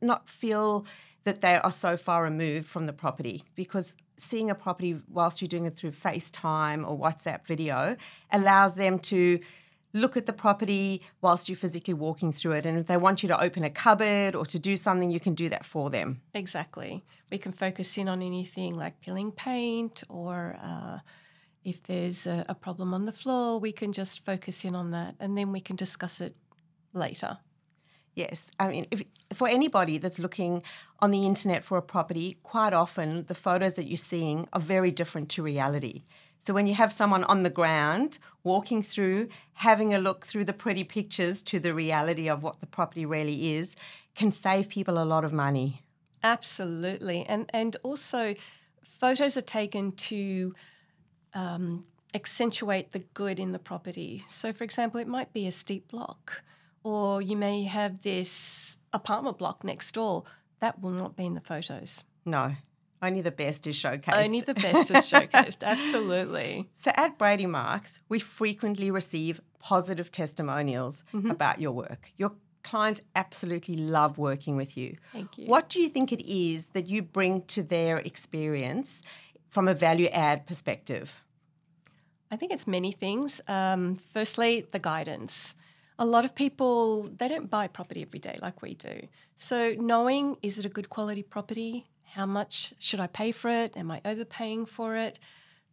not 0.00 0.28
feel 0.28 0.86
that 1.24 1.40
they 1.40 1.56
are 1.56 1.70
so 1.70 1.96
far 1.96 2.22
removed 2.22 2.66
from 2.66 2.86
the 2.86 2.92
property 2.92 3.42
because 3.54 3.94
seeing 4.18 4.48
a 4.48 4.54
property 4.54 5.00
whilst 5.08 5.40
you're 5.40 5.48
doing 5.48 5.66
it 5.66 5.74
through 5.74 5.90
FaceTime 5.90 6.88
or 6.88 6.98
WhatsApp 6.98 7.44
video 7.46 7.96
allows 8.30 8.74
them 8.74 8.98
to 8.98 9.40
look 9.96 10.16
at 10.16 10.26
the 10.26 10.32
property 10.32 11.02
whilst 11.20 11.48
you're 11.48 11.56
physically 11.56 11.94
walking 11.94 12.32
through 12.32 12.52
it. 12.52 12.66
And 12.66 12.78
if 12.78 12.86
they 12.86 12.96
want 12.96 13.22
you 13.22 13.28
to 13.28 13.42
open 13.42 13.64
a 13.64 13.70
cupboard 13.70 14.34
or 14.34 14.44
to 14.46 14.58
do 14.58 14.76
something, 14.76 15.10
you 15.10 15.20
can 15.20 15.34
do 15.34 15.48
that 15.48 15.64
for 15.64 15.90
them. 15.90 16.20
Exactly. 16.34 17.04
We 17.30 17.38
can 17.38 17.52
focus 17.52 17.98
in 17.98 18.08
on 18.08 18.22
anything 18.22 18.76
like 18.76 19.00
peeling 19.00 19.32
paint 19.32 20.04
or 20.08 20.58
uh, 20.62 20.98
if 21.64 21.82
there's 21.82 22.26
a, 22.26 22.44
a 22.48 22.54
problem 22.54 22.94
on 22.94 23.06
the 23.06 23.12
floor, 23.12 23.58
we 23.58 23.72
can 23.72 23.92
just 23.92 24.24
focus 24.24 24.64
in 24.64 24.74
on 24.74 24.92
that 24.92 25.16
and 25.18 25.36
then 25.36 25.50
we 25.50 25.60
can 25.60 25.76
discuss 25.76 26.20
it 26.20 26.36
later. 26.92 27.38
Yes, 28.14 28.46
I 28.58 28.68
mean, 28.68 28.86
if, 28.90 29.02
for 29.34 29.46
anybody 29.46 29.98
that's 29.98 30.18
looking 30.18 30.62
on 31.00 31.10
the 31.10 31.26
internet 31.26 31.64
for 31.64 31.76
a 31.76 31.82
property, 31.82 32.38
quite 32.42 32.72
often 32.72 33.26
the 33.26 33.34
photos 33.34 33.74
that 33.74 33.86
you're 33.86 33.98
seeing 33.98 34.48
are 34.54 34.60
very 34.60 34.90
different 34.90 35.28
to 35.30 35.42
reality. 35.42 36.04
So 36.46 36.54
when 36.54 36.68
you 36.68 36.74
have 36.74 36.92
someone 36.92 37.24
on 37.24 37.42
the 37.42 37.50
ground 37.50 38.18
walking 38.44 38.80
through, 38.80 39.30
having 39.54 39.92
a 39.92 39.98
look 39.98 40.24
through 40.24 40.44
the 40.44 40.52
pretty 40.52 40.84
pictures 40.84 41.42
to 41.42 41.58
the 41.58 41.74
reality 41.74 42.28
of 42.28 42.44
what 42.44 42.60
the 42.60 42.66
property 42.66 43.04
really 43.04 43.56
is, 43.56 43.74
can 44.14 44.30
save 44.30 44.68
people 44.68 45.02
a 45.02 45.04
lot 45.04 45.24
of 45.24 45.32
money. 45.32 45.80
Absolutely, 46.22 47.26
and 47.26 47.50
and 47.52 47.76
also 47.82 48.36
photos 48.84 49.36
are 49.36 49.48
taken 49.60 49.90
to 49.90 50.54
um, 51.34 51.84
accentuate 52.14 52.92
the 52.92 53.00
good 53.00 53.40
in 53.40 53.50
the 53.50 53.58
property. 53.58 54.22
So, 54.28 54.52
for 54.52 54.62
example, 54.62 55.00
it 55.00 55.08
might 55.08 55.32
be 55.32 55.48
a 55.48 55.52
steep 55.52 55.88
block 55.88 56.44
or 56.84 57.20
you 57.20 57.36
may 57.36 57.64
have 57.64 58.02
this 58.02 58.78
apartment 58.92 59.38
block 59.38 59.64
next 59.64 59.94
door. 59.94 60.22
That 60.60 60.80
will 60.80 60.92
not 60.92 61.16
be 61.16 61.26
in 61.26 61.34
the 61.34 61.40
photos. 61.40 62.04
No, 62.24 62.52
only 63.02 63.20
the 63.20 63.30
best 63.30 63.66
is 63.66 63.76
showcased. 63.76 64.24
Only 64.24 64.40
the 64.40 64.54
best 64.54 64.90
is 64.90 65.10
showcased, 65.10 65.62
absolutely. 65.62 66.68
So 66.76 66.90
at 66.94 67.18
Brady 67.18 67.46
Marcs, 67.46 67.98
we 68.08 68.18
frequently 68.18 68.90
receive 68.90 69.40
positive 69.58 70.10
testimonials 70.10 71.04
mm-hmm. 71.12 71.30
about 71.30 71.60
your 71.60 71.72
work. 71.72 72.10
Your 72.16 72.32
clients 72.62 73.00
absolutely 73.14 73.76
love 73.76 74.18
working 74.18 74.56
with 74.56 74.76
you. 74.76 74.96
Thank 75.12 75.38
you. 75.38 75.46
What 75.46 75.68
do 75.68 75.80
you 75.80 75.88
think 75.88 76.12
it 76.12 76.26
is 76.26 76.66
that 76.66 76.86
you 76.86 77.02
bring 77.02 77.42
to 77.42 77.62
their 77.62 77.98
experience 77.98 79.02
from 79.48 79.68
a 79.68 79.74
value 79.74 80.08
add 80.08 80.46
perspective? 80.46 81.24
I 82.30 82.36
think 82.36 82.52
it's 82.52 82.66
many 82.66 82.92
things. 82.92 83.40
Um, 83.46 83.98
firstly, 84.12 84.66
the 84.72 84.80
guidance 84.80 85.54
a 85.98 86.04
lot 86.04 86.24
of 86.24 86.34
people 86.34 87.08
they 87.16 87.28
don't 87.28 87.50
buy 87.50 87.66
property 87.66 88.02
every 88.02 88.18
day 88.18 88.38
like 88.42 88.62
we 88.62 88.74
do. 88.74 89.08
So 89.36 89.74
knowing 89.78 90.36
is 90.42 90.58
it 90.58 90.64
a 90.64 90.68
good 90.68 90.90
quality 90.90 91.22
property? 91.22 91.86
How 92.14 92.26
much 92.26 92.74
should 92.78 93.00
I 93.00 93.06
pay 93.06 93.32
for 93.32 93.50
it? 93.50 93.76
Am 93.76 93.90
I 93.90 94.00
overpaying 94.04 94.66
for 94.66 94.96
it? 94.96 95.18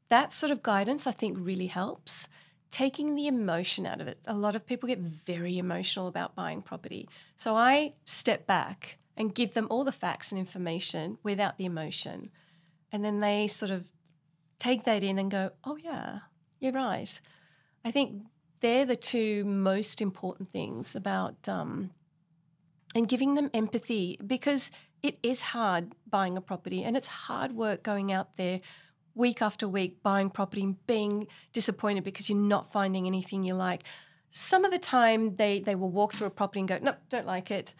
That 0.09 0.33
sort 0.33 0.51
of 0.51 0.63
guidance 0.63 1.07
I 1.07 1.11
think 1.11 1.37
really 1.39 1.67
helps. 1.67 2.27
Taking 2.69 3.15
the 3.15 3.27
emotion 3.27 3.85
out 3.85 4.01
of 4.01 4.07
it. 4.07 4.19
A 4.25 4.33
lot 4.33 4.55
of 4.55 4.65
people 4.65 4.87
get 4.87 4.99
very 4.99 5.57
emotional 5.57 6.07
about 6.07 6.35
buying 6.35 6.61
property. 6.61 7.07
So 7.37 7.55
I 7.55 7.93
step 8.05 8.47
back 8.47 8.97
and 9.15 9.35
give 9.35 9.53
them 9.53 9.67
all 9.69 9.83
the 9.83 9.91
facts 9.91 10.31
and 10.31 10.39
information 10.39 11.17
without 11.23 11.57
the 11.57 11.65
emotion. 11.65 12.31
And 12.91 13.03
then 13.03 13.19
they 13.19 13.47
sort 13.47 13.71
of 13.71 13.85
take 14.59 14.83
that 14.83 15.03
in 15.03 15.19
and 15.19 15.29
go, 15.29 15.51
oh, 15.63 15.77
yeah, 15.77 16.19
you're 16.59 16.71
right. 16.71 17.21
I 17.85 17.91
think 17.91 18.23
they're 18.61 18.85
the 18.85 18.95
two 18.95 19.43
most 19.43 20.01
important 20.01 20.49
things 20.49 20.95
about 20.95 21.47
um, 21.49 21.91
and 22.95 23.07
giving 23.07 23.35
them 23.35 23.49
empathy 23.53 24.17
because 24.25 24.71
it 25.03 25.19
is 25.21 25.41
hard 25.41 25.93
buying 26.09 26.37
a 26.37 26.41
property 26.41 26.83
and 26.83 26.95
it's 26.97 27.07
hard 27.07 27.51
work 27.51 27.83
going 27.83 28.11
out 28.11 28.37
there 28.37 28.61
week 29.13 29.41
after 29.41 29.67
week 29.67 30.01
buying 30.01 30.29
property 30.29 30.63
and 30.63 30.87
being 30.87 31.27
disappointed 31.51 32.03
because 32.03 32.29
you're 32.29 32.37
not 32.37 32.71
finding 32.71 33.05
anything 33.05 33.43
you 33.43 33.53
like. 33.53 33.83
Some 34.31 34.65
of 34.65 34.71
the 34.71 34.79
time 34.79 35.35
they 35.35 35.59
they 35.59 35.75
will 35.75 35.89
walk 35.89 36.13
through 36.13 36.27
a 36.27 36.31
property 36.31 36.61
and 36.61 36.69
go, 36.69 36.79
nope, 36.81 36.97
don't 37.09 37.27
like 37.27 37.51
it. 37.51 37.75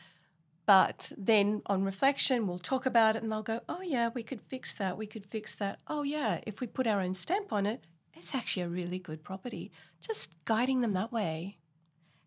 But 0.65 1.11
then 1.17 1.61
on 1.65 1.83
reflection, 1.83 2.45
we'll 2.45 2.59
talk 2.59 2.85
about 2.85 3.15
it 3.15 3.23
and 3.23 3.31
they'll 3.31 3.43
go, 3.43 3.61
oh, 3.67 3.81
yeah, 3.81 4.09
we 4.13 4.23
could 4.23 4.41
fix 4.41 4.73
that. 4.75 4.97
We 4.97 5.07
could 5.07 5.25
fix 5.25 5.55
that. 5.55 5.79
Oh, 5.87 6.03
yeah, 6.03 6.39
if 6.45 6.61
we 6.61 6.67
put 6.67 6.87
our 6.87 7.01
own 7.01 7.15
stamp 7.15 7.51
on 7.51 7.65
it, 7.65 7.83
it's 8.13 8.33
actually 8.33 8.63
a 8.63 8.69
really 8.69 8.97
good 8.97 9.23
property. 9.23 9.71
Just 9.99 10.35
guiding 10.45 10.79
them 10.79 10.93
that 10.93 11.11
way. 11.11 11.57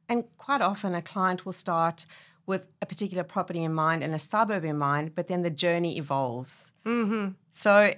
And 0.07 0.25
quite 0.37 0.61
often, 0.61 0.95
a 0.95 1.01
client 1.01 1.47
will 1.47 1.55
start 1.55 2.05
with 2.47 2.69
a 2.81 2.87
particular 2.87 3.25
property 3.25 3.63
in 3.63 3.75
mind 3.75 4.03
and 4.03 4.15
a 4.15 4.19
suburb 4.19 4.65
in 4.65 4.79
mind, 4.79 5.15
but 5.15 5.29
then 5.29 5.43
the 5.43 5.51
journey 5.51 5.99
evolves. 5.99 6.73
Mm-hmm. 6.85 7.31
So 7.51 7.93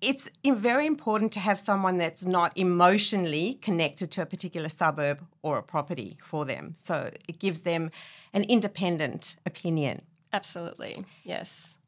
it's 0.00 0.28
very 0.44 0.86
important 0.86 1.32
to 1.32 1.40
have 1.40 1.60
someone 1.60 1.98
that's 1.98 2.24
not 2.24 2.56
emotionally 2.56 3.54
connected 3.54 4.10
to 4.12 4.22
a 4.22 4.26
particular 4.26 4.68
suburb 4.68 5.24
or 5.42 5.58
a 5.58 5.62
property 5.62 6.18
for 6.22 6.44
them. 6.44 6.74
So 6.76 7.10
it 7.28 7.38
gives 7.38 7.60
them 7.60 7.90
an 8.32 8.44
independent 8.44 9.36
opinion. 9.46 10.02
Absolutely, 10.32 11.04
yes. 11.22 11.78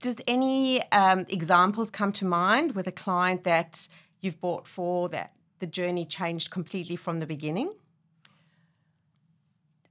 Does 0.00 0.16
any 0.26 0.82
um, 0.90 1.26
examples 1.28 1.90
come 1.90 2.12
to 2.14 2.24
mind 2.24 2.72
with 2.72 2.86
a 2.86 2.92
client 2.92 3.44
that 3.44 3.88
you've 4.20 4.40
bought 4.40 4.66
for 4.66 5.08
that 5.08 5.32
the 5.60 5.66
journey 5.66 6.04
changed 6.04 6.50
completely 6.50 6.96
from 6.96 7.20
the 7.20 7.26
beginning? 7.26 7.72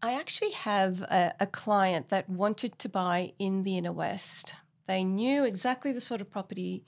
I 0.01 0.13
actually 0.13 0.51
have 0.51 1.01
a, 1.01 1.33
a, 1.39 1.45
client 1.45 2.09
that 2.09 2.27
wanted 2.27 2.79
to 2.79 2.89
buy 2.89 3.33
in 3.37 3.63
the 3.63 3.77
inner 3.77 3.91
west. 3.91 4.55
They 4.87 5.03
knew 5.03 5.43
exactly 5.45 5.91
the 5.91 6.01
sort 6.01 6.21
of 6.21 6.31
property 6.31 6.83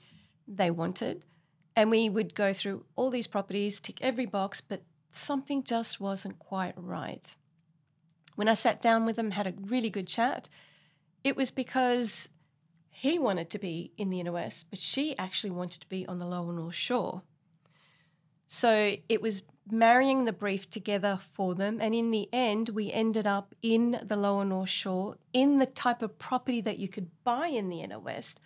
they 0.48 0.70
wanted, 0.70 1.24
and 1.76 1.90
we 1.90 2.08
would 2.08 2.34
go 2.34 2.52
through 2.52 2.84
all 2.96 3.10
these 3.10 3.28
properties, 3.28 3.78
tick 3.78 4.00
every 4.02 4.26
box, 4.26 4.60
but 4.60 4.82
something 5.12 5.62
just 5.62 6.00
wasn't 6.00 6.40
quite 6.40 6.74
right. 6.76 7.36
When 8.34 8.48
I 8.48 8.54
sat 8.54 8.82
down 8.82 9.06
with 9.06 9.14
them, 9.14 9.30
had 9.30 9.46
a 9.46 9.54
really 9.60 9.90
good 9.90 10.08
chat, 10.08 10.48
it 11.22 11.36
was 11.36 11.52
because 11.52 12.30
he 12.90 13.18
wanted 13.18 13.48
to 13.50 13.58
be 13.60 13.92
in 13.96 14.10
the 14.10 14.20
inner 14.20 14.32
west, 14.32 14.66
but 14.70 14.78
she 14.78 15.16
actually 15.18 15.52
wanted 15.52 15.80
to 15.82 15.88
be 15.88 16.04
on 16.06 16.16
the 16.16 16.26
lower 16.26 16.52
north 16.52 16.74
shore. 16.74 17.22
So 18.48 18.96
it 19.08 19.22
was 19.22 19.42
marrying 19.70 20.24
the 20.24 20.32
brief 20.32 20.68
together 20.68 21.18
for 21.20 21.54
them. 21.54 21.78
And 21.80 21.94
in 21.94 22.10
the 22.10 22.28
end, 22.32 22.70
we 22.70 22.92
ended 22.92 23.26
up 23.26 23.54
in 23.62 24.00
the 24.02 24.16
lower 24.16 24.44
North 24.44 24.68
Shore, 24.68 25.16
in 25.32 25.58
the 25.58 25.66
type 25.66 26.02
of 26.02 26.18
property 26.18 26.60
that 26.60 26.78
you 26.78 26.88
could 26.88 27.08
buy 27.24 27.48
in 27.48 27.68
the 27.68 27.80
inner 27.80 27.98
west, 27.98 28.40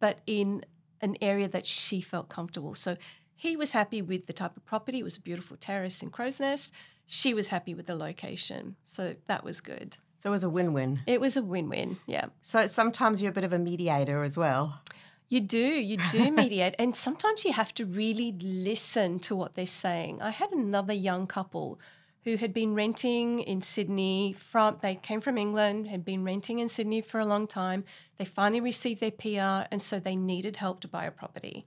but 0.00 0.18
in 0.26 0.64
an 1.00 1.16
area 1.20 1.48
that 1.48 1.66
she 1.66 2.00
felt 2.00 2.28
comfortable. 2.28 2.74
So 2.74 2.96
he 3.34 3.56
was 3.56 3.72
happy 3.72 4.02
with 4.02 4.26
the 4.26 4.32
type 4.32 4.56
of 4.56 4.64
property. 4.64 4.98
It 4.98 5.04
was 5.04 5.16
a 5.16 5.20
beautiful 5.20 5.56
terrace 5.56 6.02
in 6.02 6.10
Crow's 6.10 6.40
Nest. 6.40 6.72
She 7.06 7.34
was 7.34 7.48
happy 7.48 7.74
with 7.74 7.86
the 7.86 7.94
location. 7.94 8.76
So 8.82 9.14
that 9.26 9.44
was 9.44 9.60
good. 9.60 9.98
So 10.18 10.30
it 10.30 10.32
was 10.32 10.42
a 10.42 10.50
win 10.50 10.72
win. 10.72 11.00
It 11.06 11.20
was 11.20 11.36
a 11.36 11.42
win 11.42 11.68
win, 11.68 11.98
yeah. 12.06 12.26
So 12.42 12.66
sometimes 12.66 13.22
you're 13.22 13.30
a 13.30 13.34
bit 13.34 13.44
of 13.44 13.52
a 13.52 13.58
mediator 13.58 14.24
as 14.24 14.36
well. 14.36 14.80
You 15.28 15.40
do, 15.40 15.58
you 15.58 15.96
do 16.10 16.30
mediate. 16.42 16.76
and 16.78 16.94
sometimes 16.94 17.44
you 17.44 17.52
have 17.52 17.74
to 17.74 17.84
really 17.84 18.32
listen 18.40 19.18
to 19.20 19.34
what 19.34 19.54
they're 19.54 19.66
saying. 19.66 20.22
I 20.22 20.30
had 20.30 20.52
another 20.52 20.92
young 20.92 21.26
couple 21.26 21.80
who 22.22 22.36
had 22.36 22.52
been 22.52 22.74
renting 22.74 23.40
in 23.40 23.60
Sydney 23.60 24.32
from 24.32 24.78
they 24.82 24.96
came 24.96 25.20
from 25.20 25.38
England, 25.38 25.88
had 25.88 26.04
been 26.04 26.24
renting 26.24 26.58
in 26.58 26.68
Sydney 26.68 27.00
for 27.00 27.20
a 27.20 27.26
long 27.26 27.46
time. 27.46 27.84
They 28.16 28.24
finally 28.24 28.60
received 28.60 29.00
their 29.00 29.10
PR 29.10 29.68
and 29.70 29.82
so 29.82 29.98
they 29.98 30.16
needed 30.16 30.56
help 30.56 30.80
to 30.80 30.88
buy 30.88 31.04
a 31.06 31.10
property. 31.10 31.66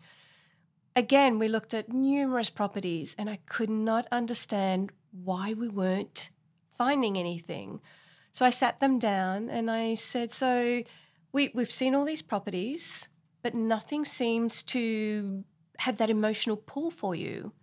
Again, 0.95 1.39
we 1.39 1.47
looked 1.47 1.73
at 1.73 1.93
numerous 1.93 2.49
properties 2.49 3.15
and 3.17 3.29
I 3.29 3.39
could 3.45 3.69
not 3.69 4.07
understand 4.11 4.91
why 5.11 5.53
we 5.53 5.67
weren't 5.67 6.29
finding 6.77 7.17
anything. 7.17 7.81
So 8.31 8.45
I 8.45 8.51
sat 8.51 8.79
them 8.79 8.99
down 8.99 9.49
and 9.49 9.69
I 9.69 9.95
said, 9.95 10.31
So 10.31 10.83
we, 11.31 11.51
we've 11.53 11.71
seen 11.71 11.93
all 11.93 12.05
these 12.05 12.21
properties 12.21 13.08
but 13.41 13.55
nothing 13.55 14.05
seems 14.05 14.63
to 14.63 15.43
have 15.79 15.97
that 15.97 16.09
emotional 16.09 16.57
pull 16.57 16.91
for 16.91 17.15
you. 17.15 17.53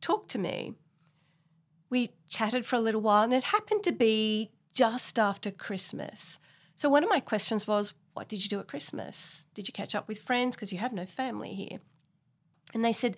Talk 0.00 0.28
to 0.28 0.38
me. 0.38 0.74
We 1.88 2.10
chatted 2.28 2.66
for 2.66 2.76
a 2.76 2.80
little 2.80 3.00
while, 3.00 3.22
and 3.22 3.32
it 3.32 3.44
happened 3.44 3.84
to 3.84 3.92
be 3.92 4.50
just 4.72 5.18
after 5.18 5.50
Christmas. 5.50 6.40
So, 6.76 6.88
one 6.88 7.04
of 7.04 7.10
my 7.10 7.20
questions 7.20 7.66
was, 7.66 7.94
What 8.14 8.28
did 8.28 8.42
you 8.42 8.50
do 8.50 8.58
at 8.58 8.68
Christmas? 8.68 9.46
Did 9.54 9.68
you 9.68 9.72
catch 9.72 9.94
up 9.94 10.08
with 10.08 10.20
friends? 10.20 10.56
Because 10.56 10.72
you 10.72 10.78
have 10.78 10.92
no 10.92 11.06
family 11.06 11.54
here. 11.54 11.78
And 12.72 12.84
they 12.84 12.92
said, 12.92 13.16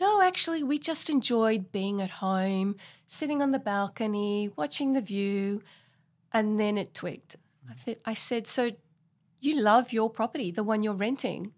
No, 0.00 0.22
actually, 0.22 0.62
we 0.62 0.78
just 0.78 1.10
enjoyed 1.10 1.72
being 1.72 2.00
at 2.00 2.10
home, 2.10 2.76
sitting 3.08 3.42
on 3.42 3.50
the 3.50 3.58
balcony, 3.58 4.50
watching 4.56 4.92
the 4.92 5.00
view. 5.00 5.62
And 6.32 6.58
then 6.58 6.78
it 6.78 6.94
twigged. 6.94 7.36
I, 7.68 7.74
th- 7.74 8.00
I 8.04 8.14
said, 8.14 8.46
So 8.46 8.70
you 9.42 9.60
love 9.60 9.92
your 9.92 10.08
property, 10.08 10.50
the 10.50 10.62
one 10.62 10.82
you're 10.82 10.94
renting. 10.94 11.52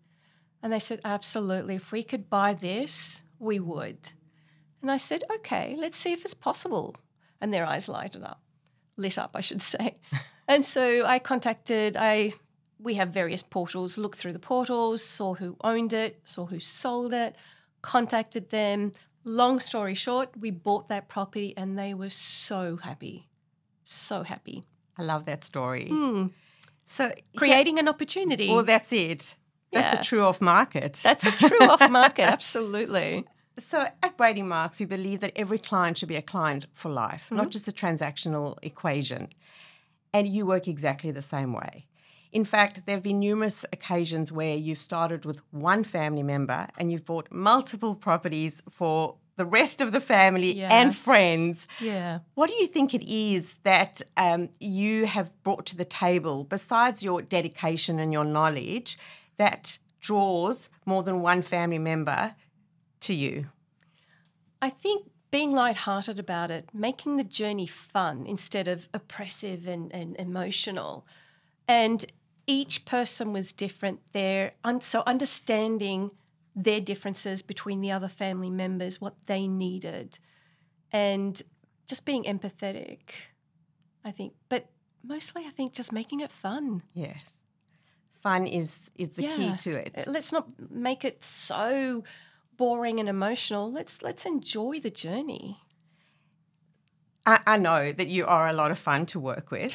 And 0.62 0.72
they 0.72 0.78
said, 0.78 1.00
Absolutely. 1.04 1.76
If 1.76 1.92
we 1.92 2.02
could 2.02 2.30
buy 2.30 2.54
this, 2.54 3.24
we 3.38 3.60
would. 3.60 3.98
And 4.80 4.90
I 4.90 4.96
said, 4.96 5.22
Okay, 5.36 5.76
let's 5.78 5.98
see 5.98 6.12
if 6.12 6.22
it's 6.22 6.34
possible. 6.34 6.96
And 7.40 7.52
their 7.52 7.66
eyes 7.66 7.88
lighted 7.88 8.22
up, 8.22 8.40
lit 8.96 9.18
up, 9.18 9.32
I 9.34 9.42
should 9.42 9.60
say. 9.60 9.98
and 10.48 10.64
so 10.64 11.04
I 11.04 11.18
contacted, 11.18 11.96
I 11.98 12.32
we 12.80 12.94
have 12.94 13.10
various 13.10 13.42
portals, 13.42 13.98
looked 13.98 14.16
through 14.16 14.32
the 14.32 14.38
portals, 14.38 15.04
saw 15.04 15.34
who 15.34 15.56
owned 15.62 15.92
it, 15.92 16.20
saw 16.24 16.46
who 16.46 16.60
sold 16.60 17.12
it, 17.12 17.36
contacted 17.82 18.48
them. 18.48 18.92
Long 19.24 19.60
story 19.60 19.94
short, 19.94 20.30
we 20.38 20.50
bought 20.50 20.88
that 20.88 21.08
property 21.08 21.54
and 21.56 21.78
they 21.78 21.92
were 21.92 22.10
so 22.10 22.76
happy. 22.76 23.28
So 23.84 24.22
happy. 24.22 24.64
I 24.96 25.02
love 25.02 25.26
that 25.26 25.44
story. 25.44 25.88
Hmm. 25.88 26.28
So 26.86 27.12
Creating 27.36 27.78
an 27.78 27.88
opportunity. 27.88 28.48
Well, 28.50 28.62
that's 28.64 28.92
it. 28.92 29.34
That's 29.72 29.94
Yeah. 29.94 30.00
a 30.00 30.04
true 30.04 30.22
off 30.24 30.40
market. 30.40 31.00
That's 31.02 31.26
a 31.26 31.32
true 31.32 31.58
off 31.62 31.88
market, 32.02 32.24
absolutely. 32.30 33.24
So 33.58 33.86
at 34.02 34.16
Brady 34.16 34.42
Marcs, 34.42 34.80
we 34.80 34.86
believe 34.86 35.20
that 35.20 35.32
every 35.36 35.58
client 35.58 35.98
should 35.98 36.08
be 36.08 36.16
a 36.16 36.22
client 36.22 36.66
for 36.72 36.90
life, 36.90 37.24
Mm-hmm. 37.26 37.36
not 37.36 37.50
just 37.50 37.68
a 37.68 37.72
transactional 37.72 38.56
equation. 38.62 39.28
And 40.12 40.28
you 40.28 40.46
work 40.46 40.68
exactly 40.68 41.10
the 41.10 41.22
same 41.22 41.52
way. 41.52 41.86
In 42.32 42.44
fact, 42.44 42.84
there 42.86 42.96
have 42.96 43.02
been 43.04 43.20
numerous 43.20 43.64
occasions 43.72 44.32
where 44.32 44.56
you've 44.56 44.80
started 44.80 45.24
with 45.24 45.40
one 45.52 45.84
family 45.84 46.22
member 46.24 46.66
and 46.78 46.90
you've 46.90 47.04
bought 47.04 47.28
multiple 47.30 47.94
properties 47.94 48.60
for 48.70 49.16
the 49.36 49.44
rest 49.44 49.80
of 49.80 49.92
the 49.92 50.00
family 50.00 50.52
Yeah. 50.52 50.68
and 50.80 50.94
friends. 50.94 51.66
Yeah. 51.80 52.20
What 52.34 52.48
do 52.50 52.54
you 52.56 52.66
think 52.66 52.94
it 52.94 53.02
is 53.08 53.54
that 53.64 54.00
um, 54.16 54.48
you 54.60 55.06
have 55.06 55.30
brought 55.42 55.66
to 55.66 55.76
the 55.76 55.84
table, 55.84 56.44
besides 56.44 57.02
your 57.02 57.22
dedication 57.22 57.98
and 57.98 58.12
your 58.12 58.24
knowledge, 58.24 58.98
that 59.36 59.78
draws 60.00 60.70
more 60.86 61.02
than 61.02 61.20
one 61.20 61.42
family 61.42 61.78
member 61.78 62.34
to 63.00 63.14
you? 63.14 63.46
I 64.62 64.70
think 64.70 65.10
being 65.30 65.52
lighthearted 65.52 66.18
about 66.18 66.50
it, 66.50 66.70
making 66.72 67.16
the 67.16 67.24
journey 67.24 67.66
fun 67.66 68.24
instead 68.26 68.68
of 68.68 68.88
oppressive 68.94 69.66
and, 69.66 69.92
and 69.92 70.14
emotional. 70.16 71.06
And 71.66 72.04
each 72.46 72.84
person 72.84 73.32
was 73.32 73.52
different 73.52 74.00
there. 74.12 74.52
So 74.80 75.02
understanding 75.06 76.12
their 76.54 76.80
differences 76.80 77.42
between 77.42 77.80
the 77.80 77.90
other 77.90 78.08
family 78.08 78.50
members, 78.50 79.00
what 79.00 79.26
they 79.26 79.48
needed, 79.48 80.18
and 80.92 81.42
just 81.86 82.06
being 82.06 82.24
empathetic, 82.24 83.00
I 84.04 84.10
think. 84.10 84.34
But 84.48 84.70
mostly, 85.02 85.44
I 85.46 85.50
think 85.50 85.72
just 85.72 85.92
making 85.92 86.20
it 86.20 86.30
fun. 86.30 86.82
Yes. 86.92 87.30
Fun 88.22 88.46
is 88.46 88.90
is 88.94 89.10
the 89.10 89.22
key 89.22 89.54
to 89.58 89.74
it. 89.74 89.92
Uh, 89.96 90.04
Let's 90.06 90.32
not 90.32 90.48
make 90.70 91.04
it 91.04 91.22
so 91.22 92.04
boring 92.56 93.00
and 93.00 93.08
emotional. 93.08 93.70
Let's 93.70 94.02
let's 94.02 94.24
enjoy 94.24 94.80
the 94.80 94.90
journey. 94.90 95.58
I, 97.26 97.40
I 97.46 97.56
know 97.56 97.90
that 97.90 98.08
you 98.08 98.26
are 98.26 98.48
a 98.48 98.52
lot 98.52 98.70
of 98.70 98.78
fun 98.78 99.06
to 99.06 99.20
work 99.20 99.50
with. 99.50 99.74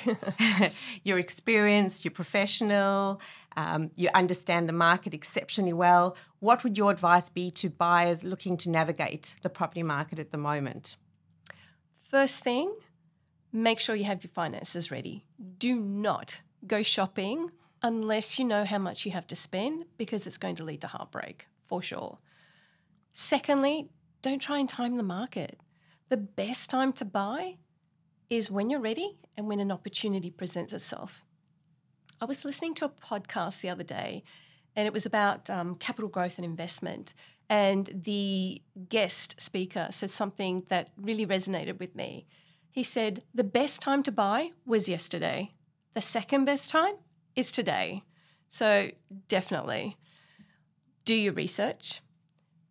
you're 1.03 1.17
experienced, 1.19 2.05
you're 2.05 2.11
professional, 2.11 3.21
um, 3.57 3.91
you 3.95 4.09
understand 4.13 4.69
the 4.69 4.73
market 4.73 5.13
exceptionally 5.13 5.73
well. 5.73 6.15
What 6.39 6.63
would 6.63 6.77
your 6.77 6.91
advice 6.91 7.29
be 7.29 7.51
to 7.51 7.69
buyers 7.69 8.23
looking 8.23 8.57
to 8.57 8.69
navigate 8.69 9.35
the 9.41 9.49
property 9.49 9.83
market 9.83 10.19
at 10.19 10.31
the 10.31 10.37
moment? 10.37 10.95
First 12.01 12.43
thing, 12.43 12.75
make 13.51 13.79
sure 13.79 13.95
you 13.95 14.05
have 14.05 14.23
your 14.23 14.31
finances 14.31 14.91
ready. 14.91 15.25
Do 15.57 15.79
not 15.79 16.41
go 16.65 16.83
shopping 16.83 17.51
unless 17.81 18.37
you 18.37 18.45
know 18.45 18.65
how 18.65 18.77
much 18.77 19.05
you 19.05 19.11
have 19.11 19.27
to 19.27 19.35
spend 19.35 19.85
because 19.97 20.27
it's 20.27 20.37
going 20.37 20.55
to 20.55 20.63
lead 20.63 20.81
to 20.81 20.87
heartbreak 20.87 21.47
for 21.67 21.81
sure. 21.81 22.17
Secondly, 23.13 23.89
don't 24.21 24.41
try 24.41 24.57
and 24.57 24.67
time 24.67 24.97
the 24.97 25.03
market. 25.03 25.59
The 26.09 26.17
best 26.17 26.69
time 26.69 26.91
to 26.93 27.05
buy 27.05 27.57
is 28.29 28.51
when 28.51 28.69
you're 28.69 28.79
ready 28.79 29.17
and 29.37 29.47
when 29.47 29.59
an 29.59 29.71
opportunity 29.71 30.29
presents 30.29 30.73
itself. 30.73 31.25
I 32.21 32.25
was 32.25 32.43
listening 32.43 32.73
to 32.75 32.85
a 32.85 32.89
podcast 32.89 33.61
the 33.61 33.69
other 33.69 33.83
day, 33.83 34.23
and 34.75 34.85
it 34.85 34.93
was 34.93 35.05
about 35.05 35.49
um, 35.49 35.75
capital 35.75 36.09
growth 36.09 36.37
and 36.37 36.45
investment. 36.45 37.13
And 37.49 37.89
the 37.93 38.61
guest 38.89 39.41
speaker 39.41 39.87
said 39.89 40.09
something 40.09 40.65
that 40.69 40.91
really 40.97 41.25
resonated 41.25 41.79
with 41.79 41.95
me. 41.95 42.27
He 42.71 42.83
said, 42.83 43.23
The 43.33 43.45
best 43.45 43.81
time 43.81 44.03
to 44.03 44.11
buy 44.11 44.51
was 44.65 44.89
yesterday, 44.89 45.53
the 45.93 46.01
second 46.01 46.45
best 46.45 46.69
time 46.69 46.95
is 47.35 47.51
today. 47.51 48.03
So, 48.49 48.91
definitely 49.27 49.95
do 51.05 51.15
your 51.15 51.33
research. 51.33 52.01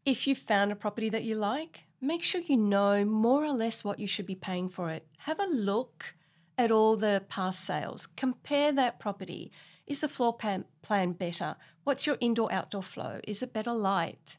If 0.04 0.26
you've 0.26 0.38
found 0.38 0.72
a 0.72 0.76
property 0.76 1.08
that 1.08 1.24
you 1.24 1.34
like, 1.34 1.86
make 2.00 2.22
sure 2.22 2.40
you 2.40 2.56
know 2.56 3.04
more 3.04 3.44
or 3.44 3.52
less 3.52 3.82
what 3.82 3.98
you 3.98 4.06
should 4.06 4.26
be 4.26 4.34
paying 4.34 4.68
for 4.68 4.90
it. 4.90 5.06
Have 5.18 5.40
a 5.40 5.46
look 5.46 6.14
at 6.58 6.72
all 6.72 6.96
the 6.96 7.22
past 7.28 7.64
sales. 7.64 8.06
Compare 8.06 8.72
that 8.72 8.98
property. 8.98 9.50
Is 9.86 10.00
the 10.00 10.08
floor 10.08 10.36
plan, 10.36 10.64
plan 10.82 11.12
better? 11.12 11.56
What's 11.84 12.06
your 12.06 12.18
indoor 12.20 12.52
outdoor 12.52 12.82
flow? 12.82 13.20
Is 13.26 13.42
it 13.42 13.54
better 13.54 13.72
light? 13.72 14.36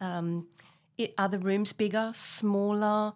Um, 0.00 0.48
it, 0.96 1.14
are 1.18 1.28
the 1.28 1.38
rooms 1.38 1.72
bigger, 1.72 2.10
smaller? 2.14 3.12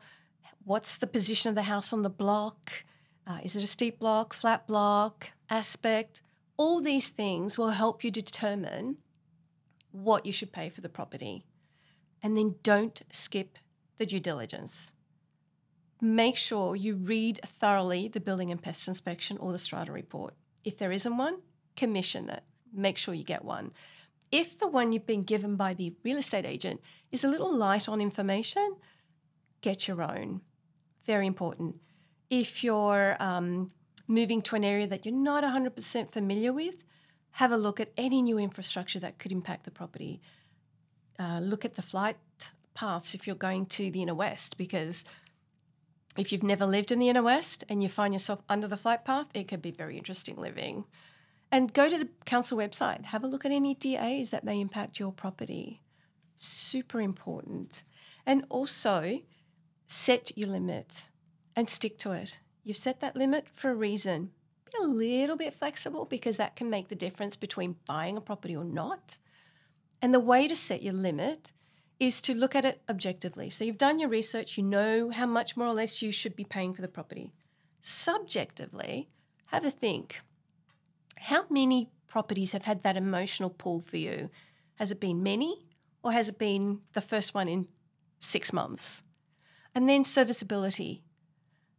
What's 0.64 0.98
the 0.98 1.08
position 1.08 1.48
of 1.48 1.54
the 1.56 1.62
house 1.62 1.92
on 1.92 2.02
the 2.02 2.10
block? 2.10 2.84
Uh, 3.26 3.38
is 3.42 3.56
it 3.56 3.64
a 3.64 3.66
steep 3.66 3.98
block, 3.98 4.34
flat 4.34 4.68
block, 4.68 5.32
aspect? 5.50 6.20
All 6.56 6.80
these 6.80 7.08
things 7.08 7.56
will 7.58 7.70
help 7.70 8.04
you 8.04 8.10
determine 8.10 8.98
what 9.90 10.26
you 10.26 10.32
should 10.32 10.52
pay 10.52 10.68
for 10.68 10.80
the 10.80 10.88
property. 10.88 11.44
And 12.22 12.36
then 12.36 12.56
don't 12.62 13.02
skip 13.10 13.58
the 13.98 14.06
due 14.06 14.20
diligence. 14.20 14.92
Make 16.04 16.36
sure 16.36 16.74
you 16.74 16.96
read 16.96 17.38
thoroughly 17.44 18.08
the 18.08 18.18
building 18.18 18.50
and 18.50 18.60
pest 18.60 18.88
inspection 18.88 19.38
or 19.38 19.52
the 19.52 19.58
strata 19.58 19.92
report. 19.92 20.34
If 20.64 20.76
there 20.76 20.90
isn't 20.90 21.16
one, 21.16 21.36
commission 21.76 22.28
it. 22.28 22.42
Make 22.74 22.98
sure 22.98 23.14
you 23.14 23.22
get 23.22 23.44
one. 23.44 23.70
If 24.32 24.58
the 24.58 24.66
one 24.66 24.92
you've 24.92 25.06
been 25.06 25.22
given 25.22 25.54
by 25.54 25.74
the 25.74 25.94
real 26.02 26.18
estate 26.18 26.44
agent 26.44 26.80
is 27.12 27.22
a 27.22 27.28
little 27.28 27.56
light 27.56 27.88
on 27.88 28.00
information, 28.00 28.74
get 29.60 29.86
your 29.86 30.02
own. 30.02 30.40
Very 31.04 31.28
important. 31.28 31.76
If 32.30 32.64
you're 32.64 33.16
um, 33.20 33.70
moving 34.08 34.42
to 34.42 34.56
an 34.56 34.64
area 34.64 34.88
that 34.88 35.06
you're 35.06 35.14
not 35.14 35.44
100% 35.44 36.10
familiar 36.10 36.52
with, 36.52 36.82
have 37.32 37.52
a 37.52 37.56
look 37.56 37.78
at 37.78 37.92
any 37.96 38.22
new 38.22 38.38
infrastructure 38.38 38.98
that 38.98 39.18
could 39.20 39.30
impact 39.30 39.66
the 39.66 39.70
property. 39.70 40.20
Uh, 41.16 41.38
look 41.38 41.64
at 41.64 41.76
the 41.76 41.82
flight 41.82 42.16
paths 42.74 43.14
if 43.14 43.24
you're 43.24 43.36
going 43.36 43.66
to 43.66 43.88
the 43.92 44.02
inner 44.02 44.14
west, 44.14 44.58
because 44.58 45.04
if 46.16 46.30
you've 46.30 46.42
never 46.42 46.66
lived 46.66 46.92
in 46.92 46.98
the 46.98 47.08
inner 47.08 47.22
west 47.22 47.64
and 47.68 47.82
you 47.82 47.88
find 47.88 48.12
yourself 48.12 48.42
under 48.48 48.68
the 48.68 48.76
flight 48.76 49.04
path, 49.04 49.28
it 49.34 49.48
could 49.48 49.62
be 49.62 49.70
very 49.70 49.96
interesting 49.96 50.36
living. 50.36 50.84
And 51.50 51.72
go 51.72 51.88
to 51.88 51.98
the 51.98 52.08
council 52.24 52.58
website, 52.58 53.06
have 53.06 53.24
a 53.24 53.26
look 53.26 53.44
at 53.44 53.52
any 53.52 53.74
DAs 53.74 54.30
that 54.30 54.44
may 54.44 54.60
impact 54.60 54.98
your 54.98 55.12
property. 55.12 55.82
Super 56.34 57.00
important. 57.00 57.84
And 58.26 58.44
also 58.48 59.20
set 59.86 60.36
your 60.36 60.48
limit 60.48 61.08
and 61.56 61.68
stick 61.68 61.98
to 61.98 62.12
it. 62.12 62.40
You've 62.64 62.76
set 62.76 63.00
that 63.00 63.16
limit 63.16 63.48
for 63.48 63.70
a 63.70 63.74
reason. 63.74 64.30
Be 64.64 64.78
a 64.82 64.86
little 64.86 65.36
bit 65.36 65.52
flexible 65.52 66.04
because 66.04 66.36
that 66.36 66.56
can 66.56 66.70
make 66.70 66.88
the 66.88 66.94
difference 66.94 67.36
between 67.36 67.76
buying 67.86 68.16
a 68.16 68.22
property 68.22 68.56
or 68.56 68.64
not. 68.64 69.16
And 70.00 70.14
the 70.14 70.20
way 70.20 70.48
to 70.48 70.56
set 70.56 70.82
your 70.82 70.94
limit 70.94 71.52
is 72.02 72.20
to 72.20 72.34
look 72.34 72.56
at 72.56 72.64
it 72.64 72.82
objectively. 72.88 73.48
So 73.48 73.62
you've 73.62 73.78
done 73.78 74.00
your 74.00 74.08
research, 74.08 74.58
you 74.58 74.64
know 74.64 75.10
how 75.10 75.24
much 75.24 75.56
more 75.56 75.68
or 75.68 75.72
less 75.72 76.02
you 76.02 76.10
should 76.10 76.34
be 76.34 76.42
paying 76.42 76.74
for 76.74 76.82
the 76.82 76.88
property. 76.88 77.30
Subjectively, 77.80 79.08
have 79.46 79.64
a 79.64 79.70
think. 79.70 80.20
How 81.16 81.44
many 81.48 81.90
properties 82.08 82.50
have 82.50 82.64
had 82.64 82.82
that 82.82 82.96
emotional 82.96 83.50
pull 83.50 83.80
for 83.80 83.98
you? 83.98 84.30
Has 84.74 84.90
it 84.90 84.98
been 84.98 85.22
many 85.22 85.64
or 86.02 86.10
has 86.10 86.28
it 86.28 86.40
been 86.40 86.80
the 86.92 87.00
first 87.00 87.34
one 87.34 87.46
in 87.46 87.68
six 88.18 88.52
months? 88.52 89.04
And 89.72 89.88
then 89.88 90.02
serviceability. 90.02 91.04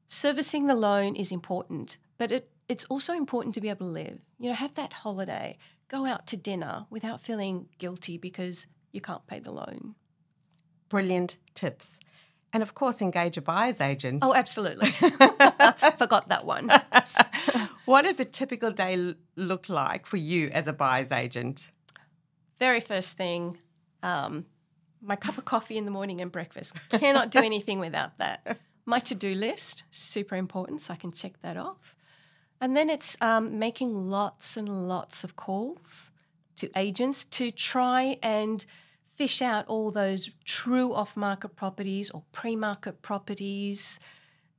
Servicing 0.08 0.68
the 0.68 0.76
loan 0.76 1.18
is 1.18 1.34
important, 1.34 1.98
but 2.18 2.32
it, 2.32 2.50
it's 2.70 2.86
also 2.86 3.12
important 3.12 3.56
to 3.56 3.62
be 3.62 3.70
able 3.70 3.88
to 3.88 3.92
live. 3.92 4.20
You 4.40 4.50
know, 4.50 4.56
have 4.56 4.76
that 4.76 4.94
holiday, 4.94 5.58
go 5.90 6.06
out 6.06 6.28
to 6.28 6.38
dinner 6.38 6.86
without 6.90 7.20
feeling 7.20 7.68
guilty 7.78 8.18
because 8.18 8.68
you 8.94 9.02
can't 9.02 9.28
pay 9.28 9.40
the 9.40 9.52
loan. 9.52 9.96
Brilliant 10.94 11.38
tips. 11.56 11.98
And 12.54 12.62
of 12.62 12.76
course, 12.76 13.02
engage 13.02 13.36
a 13.36 13.42
buyer's 13.42 13.82
agent. 13.82 14.20
Oh, 14.22 14.36
absolutely. 14.36 14.92
Forgot 15.98 16.30
that 16.30 16.44
one. 16.46 16.70
What 17.86 18.04
does 18.04 18.20
a 18.20 18.26
typical 18.26 18.70
day 18.70 19.16
look 19.36 19.70
like 19.70 20.06
for 20.06 20.18
you 20.18 20.50
as 20.50 20.68
a 20.68 20.74
buyer's 20.74 21.12
agent? 21.12 21.68
Very 22.60 22.80
first 22.80 23.18
thing, 23.18 23.58
um, 24.04 24.46
my 25.02 25.16
cup 25.16 25.40
of 25.40 25.46
coffee 25.46 25.78
in 25.78 25.86
the 25.86 25.92
morning 25.92 26.22
and 26.22 26.32
breakfast. 26.32 26.76
Cannot 26.90 27.32
do 27.32 27.40
anything 27.40 27.80
without 27.80 28.20
that. 28.20 28.60
My 28.86 29.00
to 29.00 29.16
do 29.16 29.34
list, 29.34 29.82
super 29.90 30.36
important, 30.36 30.82
so 30.82 30.94
I 30.94 30.98
can 30.98 31.12
check 31.12 31.42
that 31.42 31.58
off. 31.58 31.96
And 32.62 32.78
then 32.78 32.92
it's 32.92 33.18
um, 33.20 33.58
making 33.58 33.96
lots 33.96 34.58
and 34.58 34.88
lots 34.88 35.24
of 35.24 35.36
calls 35.36 36.12
to 36.58 36.70
agents 36.78 37.26
to 37.26 37.50
try 37.50 38.20
and 38.22 38.64
fish 39.16 39.42
out 39.42 39.68
all 39.68 39.92
those 39.92 40.30
true 40.44 40.94
off 40.94 41.16
market 41.16 41.56
properties 41.56 42.10
or 42.10 42.24
pre 42.32 42.56
market 42.56 43.02
properties 43.02 44.00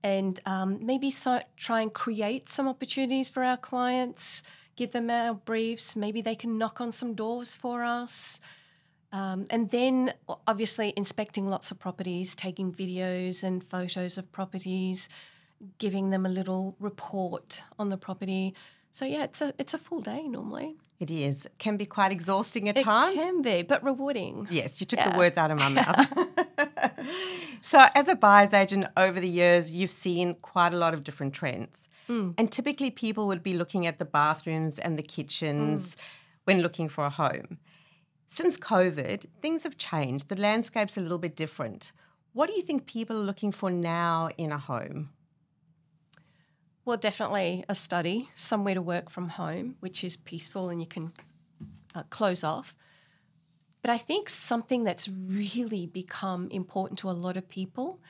and 0.05 0.39
um, 0.45 0.85
maybe 0.85 1.11
so, 1.11 1.41
try 1.57 1.81
and 1.81 1.93
create 1.93 2.51
some 2.51 2.69
opportunities 2.69 3.31
for 3.31 3.43
our 3.43 3.57
clients, 3.57 4.43
give 4.77 4.93
them 4.93 5.09
our 5.09 5.33
briefs. 5.33 5.97
Maybe 5.97 6.21
they 6.21 6.35
can 6.35 6.59
knock 6.59 6.79
on 6.79 6.93
some 6.93 7.15
doors 7.15 7.55
for 7.55 7.83
us. 7.83 8.39
Um, 9.13 9.47
and 9.49 9.71
then, 9.71 10.13
obviously, 10.47 10.93
inspecting 10.95 11.47
lots 11.47 11.71
of 11.71 11.79
properties, 11.79 12.35
taking 12.35 12.71
videos 12.71 13.43
and 13.43 13.65
photos 13.65 14.19
of 14.19 14.31
properties, 14.31 15.09
giving 15.79 16.11
them 16.11 16.27
a 16.27 16.29
little 16.29 16.77
report 16.81 17.63
on 17.79 17.89
the 17.89 17.97
property. 17.97 18.55
So 18.95 19.05
yeah, 19.05 19.25
it's 19.25 19.41
a 19.41 19.53
it's 19.59 19.75
a 19.75 19.79
full 19.79 20.01
day 20.01 20.23
normally. 20.29 20.77
It 21.01 21.11
is. 21.11 21.49
Can 21.59 21.77
be 21.77 21.85
quite 21.85 22.13
exhausting 22.13 22.69
at 22.69 22.77
It 22.79 22.85
times. 22.85 23.19
It 23.19 23.23
can 23.23 23.43
be, 23.43 23.63
but 23.63 23.83
rewarding. 23.83 24.47
Yes, 24.51 24.81
you 24.81 24.87
took 24.87 25.01
Yeah. 25.01 25.11
the 25.11 25.19
words 25.19 25.37
out 25.37 25.51
of 25.51 25.59
my 25.59 25.69
mouth. 25.81 27.09
so, 27.61 27.87
as 27.97 28.07
a 28.07 28.15
buyer's 28.15 28.55
agent 28.55 28.87
over 28.97 29.19
the 29.19 29.29
years, 29.29 29.73
you've 29.73 29.91
seen 29.91 30.35
quite 30.35 30.73
a 30.73 30.77
lot 30.77 30.95
of 30.95 31.03
different 31.03 31.35
trends. 31.35 31.89
Mm. 32.09 32.35
And 32.39 32.53
typically, 32.53 32.93
people 32.93 33.27
would 33.27 33.43
be 33.43 33.55
looking 33.55 33.85
at 33.85 33.99
the 33.99 34.05
bathrooms 34.05 34.79
and 34.79 34.97
the 34.97 35.03
kitchens 35.03 35.97
mm. 35.97 35.97
when 36.45 36.63
looking 36.63 36.89
for 36.89 37.05
a 37.05 37.11
home. 37.11 37.59
Since 38.29 38.59
COVID, 38.59 39.27
things 39.43 39.65
have 39.65 39.77
changed. 39.77 40.29
The 40.29 40.41
landscape's 40.41 40.97
a 40.97 41.01
little 41.01 41.19
bit 41.19 41.35
different. 41.35 41.91
What 42.33 42.47
do 42.49 42.55
you 42.55 42.63
think 42.63 42.87
people 42.87 43.17
are 43.17 43.27
looking 43.31 43.51
for 43.51 43.73
now 43.73 44.29
in 44.39 44.53
a 44.53 44.59
home? 44.59 45.11
Well, 46.87 46.99
definitely 46.99 47.65
a 47.69 47.75
study, 47.75 48.29
somewhere 48.35 48.75
to 48.75 48.83
work 48.83 49.09
from 49.09 49.29
home, 49.29 49.77
which 49.81 50.05
is 50.05 50.17
peaceful 50.17 50.69
and 50.69 50.81
you 50.81 50.87
can 50.87 51.13
uh, 51.95 52.03
close 52.11 52.45
off. 52.45 52.77
But 53.81 53.91
I 53.91 53.99
think 53.99 54.29
something 54.29 54.85
that's 54.85 55.09
really 55.09 55.87
become 55.87 56.49
important 56.51 56.99
to 57.01 57.11
a 57.11 57.13
lot 57.13 57.37
of 57.37 57.49
people 57.49 58.01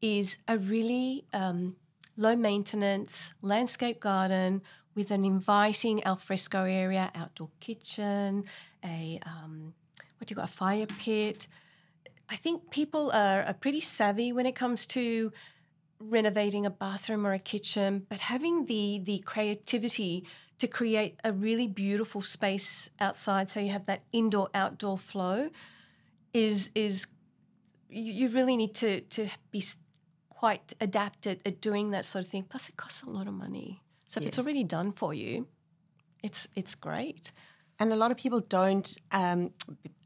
is 0.00 0.38
a 0.48 0.58
really 0.58 1.24
um, 1.32 1.76
low 2.16 2.34
maintenance 2.34 3.34
landscape 3.40 4.00
garden 4.00 4.62
with 4.96 5.10
an 5.10 5.24
inviting 5.24 6.04
alfresco 6.04 6.64
area, 6.64 7.10
outdoor 7.14 7.50
kitchen, 7.60 8.44
a 8.84 9.20
um, 9.26 9.74
what 10.18 10.26
do 10.26 10.32
you 10.32 10.36
got, 10.36 10.44
a 10.44 10.52
fire 10.52 10.86
pit. 10.86 11.46
I 12.28 12.36
think 12.36 12.70
people 12.70 13.10
are, 13.12 13.42
are 13.42 13.54
pretty 13.54 13.80
savvy 13.80 14.32
when 14.32 14.46
it 14.46 14.54
comes 14.54 14.86
to 14.86 15.32
renovating 16.08 16.66
a 16.66 16.70
bathroom 16.70 17.26
or 17.26 17.32
a 17.32 17.38
kitchen, 17.38 18.06
but 18.08 18.20
having 18.20 18.66
the 18.66 19.00
the 19.02 19.18
creativity 19.18 20.24
to 20.58 20.66
create 20.68 21.18
a 21.24 21.32
really 21.32 21.66
beautiful 21.66 22.22
space 22.22 22.90
outside, 23.00 23.50
so 23.50 23.60
you 23.60 23.70
have 23.70 23.86
that 23.86 24.02
indoor 24.12 24.48
outdoor 24.54 24.98
flow, 24.98 25.50
is 26.32 26.70
is 26.74 27.06
you, 27.88 28.12
you 28.12 28.28
really 28.28 28.56
need 28.56 28.74
to 28.74 29.00
to 29.00 29.28
be 29.50 29.62
quite 30.28 30.72
adapted 30.80 31.40
at 31.46 31.60
doing 31.60 31.90
that 31.90 32.04
sort 32.04 32.24
of 32.24 32.30
thing. 32.30 32.44
Plus, 32.44 32.68
it 32.68 32.76
costs 32.76 33.02
a 33.02 33.10
lot 33.10 33.26
of 33.26 33.34
money. 33.34 33.82
So 34.06 34.20
if 34.20 34.26
it's 34.28 34.38
already 34.38 34.64
done 34.64 34.92
for 34.92 35.14
you, 35.14 35.46
it's 36.22 36.48
it's 36.54 36.74
great. 36.74 37.32
And 37.80 37.92
a 37.92 37.96
lot 37.96 38.10
of 38.10 38.16
people 38.16 38.40
don't 38.40 38.96
um, 39.10 39.50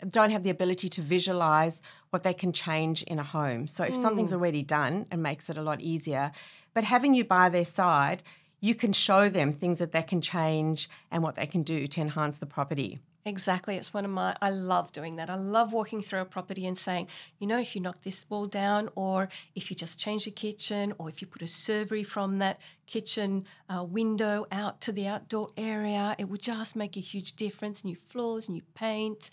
don't 0.09 0.31
have 0.31 0.43
the 0.43 0.51
ability 0.51 0.89
to 0.89 1.03
visualize 1.03 1.83
what 2.11 2.23
they 2.23 2.35
can 2.35 2.53
change 2.53 3.03
in 3.05 3.19
a 3.19 3.23
home. 3.23 3.67
So 3.67 3.85
if 3.85 3.95
something's 3.95 4.33
already 4.33 4.63
done, 4.63 5.07
it 5.13 5.19
makes 5.19 5.51
it 5.51 5.57
a 5.57 5.63
lot 5.63 5.81
easier. 5.81 6.33
But 6.75 6.85
having 6.85 7.15
you 7.15 7.25
by 7.25 7.49
their 7.49 7.65
side, 7.65 8.23
you 8.61 8.75
can 8.75 8.93
show 8.93 9.29
them 9.29 9.53
things 9.53 9.79
that 9.79 9.93
they 9.93 10.03
can 10.03 10.21
change 10.21 10.89
and 11.11 11.23
what 11.23 11.37
they 11.37 11.47
can 11.47 11.63
do 11.63 11.87
to 11.87 12.01
enhance 12.01 12.39
the 12.39 12.47
property. 12.47 12.99
Exactly. 13.25 13.77
It's 13.77 13.93
one 13.93 14.07
of 14.07 14.11
my, 14.11 14.35
I 14.41 14.51
love 14.51 14.91
doing 14.93 15.17
that. 15.17 15.29
I 15.29 15.35
love 15.35 15.73
walking 15.73 16.01
through 16.01 16.21
a 16.21 16.25
property 16.25 16.67
and 16.67 16.79
saying, 16.79 17.09
you 17.39 17.47
know, 17.47 17.59
if 17.59 17.77
you 17.77 17.83
knock 17.83 18.03
this 18.03 18.25
wall 18.31 18.47
down, 18.47 18.89
or 18.95 19.29
if 19.55 19.71
you 19.71 19.77
just 19.77 20.01
change 20.01 20.25
the 20.25 20.31
kitchen, 20.31 20.95
or 20.99 21.11
if 21.11 21.21
you 21.21 21.27
put 21.27 21.43
a 21.43 21.47
servery 21.47 22.07
from 22.07 22.39
that 22.39 22.59
kitchen 22.87 23.45
uh, 23.69 23.85
window 23.85 24.47
out 24.51 24.81
to 24.81 24.93
the 24.93 25.07
outdoor 25.07 25.51
area, 25.59 26.17
it 26.19 26.25
would 26.25 26.41
just 26.41 26.75
make 26.75 26.97
a 26.97 27.01
huge 27.01 27.37
difference. 27.37 27.85
New 27.85 27.97
floors, 27.97 28.49
new 28.49 28.63
paint. 28.75 29.31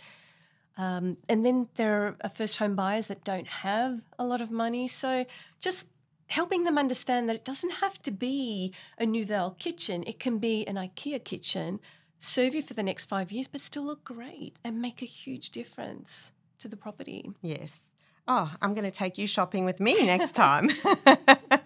Um, 0.78 1.18
and 1.30 1.46
then 1.46 1.70
there 1.76 2.16
are 2.22 2.30
first 2.30 2.58
home 2.58 2.76
buyers 2.76 3.08
that 3.08 3.24
don't 3.24 3.48
have 3.48 4.02
a 4.20 4.26
lot 4.26 4.42
of 4.42 4.52
money. 4.52 4.88
So 4.88 5.26
just 5.60 5.88
helping 6.28 6.64
them 6.64 6.78
understand 6.78 7.30
that 7.30 7.36
it 7.36 7.46
doesn't 7.46 7.76
have 7.76 8.02
to 8.04 8.12
be 8.12 8.74
a 8.98 9.06
Nouvelle 9.06 9.52
kitchen, 9.52 10.04
it 10.08 10.20
can 10.20 10.40
be 10.40 10.68
an 10.68 10.76
IKEA 10.76 11.24
kitchen, 11.24 11.80
serve 12.20 12.56
you 12.56 12.62
for 12.62 12.74
the 12.74 12.84
next 12.84 13.06
five 13.06 13.32
years, 13.32 13.48
but 13.48 13.62
still 13.62 13.84
look 13.84 14.04
great 14.04 14.58
and 14.64 14.82
make 14.82 15.02
a 15.02 15.06
huge 15.06 15.52
difference 15.52 16.32
to 16.60 16.68
the 16.68 16.78
property. 16.78 17.32
Yes. 17.42 17.92
Oh, 18.28 18.54
I'm 18.62 18.74
going 18.74 18.86
to 18.86 18.92
take 18.92 19.18
you 19.18 19.28
shopping 19.28 19.66
with 19.66 19.80
me 19.80 20.04
next 20.06 20.32
time. 20.36 20.70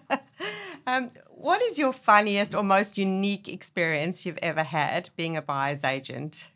um, 0.86 1.10
what 1.28 1.62
is 1.62 1.78
your 1.78 1.92
funniest 1.92 2.54
or 2.54 2.62
most 2.62 2.98
unique 2.98 3.48
experience 3.48 4.26
you've 4.26 4.38
ever 4.42 4.62
had 4.62 5.08
being 5.16 5.36
a 5.36 5.42
buyer's 5.42 5.84
agent? 5.84 6.48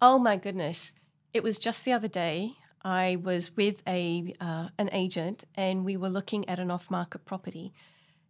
Oh 0.00 0.18
my 0.18 0.36
goodness. 0.36 0.92
It 1.34 1.42
was 1.42 1.58
just 1.58 1.84
the 1.84 1.92
other 1.92 2.06
day. 2.06 2.52
I 2.84 3.16
was 3.20 3.56
with 3.56 3.82
a 3.88 4.34
uh, 4.40 4.68
an 4.78 4.88
agent 4.92 5.42
and 5.56 5.84
we 5.84 5.96
were 5.96 6.08
looking 6.08 6.48
at 6.48 6.60
an 6.60 6.70
off-market 6.70 7.24
property 7.24 7.72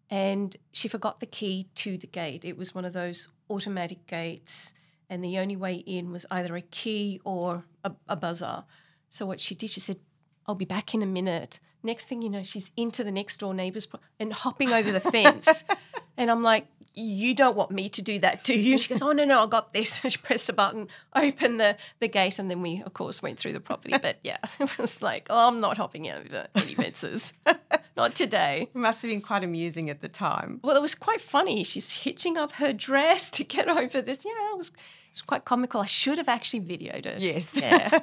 and 0.09 0.57
she 0.73 0.89
forgot 0.89 1.21
the 1.21 1.27
key 1.27 1.69
to 1.75 1.99
the 1.99 2.07
gate. 2.07 2.47
It 2.47 2.57
was 2.57 2.75
one 2.75 2.87
of 2.87 2.95
those 2.95 3.29
automatic 3.51 4.07
gates 4.07 4.73
and 5.11 5.23
the 5.23 5.39
only 5.39 5.55
way 5.55 5.75
in 5.75 6.13
was 6.13 6.25
either 6.31 6.57
a 6.57 6.63
key 6.63 7.21
or 7.27 7.67
a, 7.85 7.93
a 8.09 8.17
buzzer. 8.17 8.65
So 9.11 9.27
what 9.27 9.39
she 9.39 9.55
did, 9.55 9.69
she 9.69 9.81
said, 9.81 9.99
"I'll 10.47 10.55
be 10.55 10.65
back 10.65 10.95
in 10.95 11.03
a 11.03 11.07
minute." 11.07 11.61
Next 11.83 12.07
thing 12.07 12.23
you 12.23 12.31
know, 12.31 12.43
she's 12.43 12.71
into 12.75 13.05
the 13.05 13.13
next 13.13 13.37
door 13.37 13.53
neighbor's 13.53 13.85
pro- 13.85 14.01
and 14.19 14.33
hopping 14.33 14.73
over 14.73 14.91
the 14.91 15.01
fence. 15.01 15.63
and 16.17 16.31
I'm 16.31 16.43
like, 16.43 16.69
you 16.95 17.35
don't 17.35 17.57
want 17.57 17.71
me 17.71 17.89
to 17.89 18.03
do 18.03 18.19
that, 18.21 18.45
do 18.45 18.59
you? 18.59 18.79
She 18.79 18.89
goes, 18.89 19.03
oh, 19.03 19.13
no, 19.13 19.25
no, 19.25 19.43
I 19.43 19.47
got 19.47 19.73
this. 19.73 20.01
she 20.09 20.19
pressed 20.19 20.49
a 20.49 20.53
button, 20.53 20.89
opened 21.15 21.61
the, 21.61 21.77
the 22.01 22.09
gate, 22.09 22.39
and 22.39 22.51
then 22.51 22.63
we, 22.63 22.83
of 22.85 22.95
course, 22.95 23.23
went 23.23 23.39
through 23.39 23.53
the 23.53 23.61
property. 23.61 23.95
But 24.01 24.19
yeah, 24.23 24.39
it 24.61 24.79
was 24.79 25.03
like, 25.03 25.27
oh, 25.31 25.49
I'm 25.49 25.61
not 25.61 25.77
hopping 25.77 26.09
over 26.11 26.47
any 26.55 26.75
fences. 26.75 27.33
not 27.97 28.15
today. 28.15 28.69
It 28.75 28.79
must 28.79 29.03
have 29.03 29.11
been 29.11 29.23
quite 29.23 29.45
amusing 29.45 29.91
at 29.91 30.01
the 30.01 30.09
time. 30.09 30.61
Well, 30.63 30.77
it 30.77 30.83
was 30.83 30.95
quite 30.95 31.21
funny. 31.21 31.65
She's 31.65 31.91
hitching 31.91 32.37
up 32.37 32.53
her 32.53 32.73
dress 32.73 33.31
to 33.33 33.45
get 33.45 33.69
over 33.69 34.01
this. 34.01 34.25
Yeah, 34.25 34.53
it 34.53 34.57
was, 34.57 34.69
it 34.69 35.15
was 35.15 35.23
quite 35.23 35.45
comical. 35.45 35.81
I 35.81 35.87
should 35.87 36.19
have 36.19 36.29
actually 36.29 36.61
videoed 36.61 37.07
it. 37.07 37.23
Yes. 37.23 37.61
Yeah. 37.61 37.99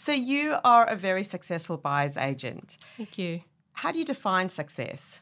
So 0.00 0.12
you 0.12 0.56
are 0.64 0.86
a 0.86 0.96
very 0.96 1.22
successful 1.22 1.76
buyer's 1.76 2.16
agent. 2.16 2.78
Thank 2.96 3.18
you. 3.18 3.42
How 3.74 3.92
do 3.92 3.98
you 3.98 4.04
define 4.06 4.48
success? 4.48 5.20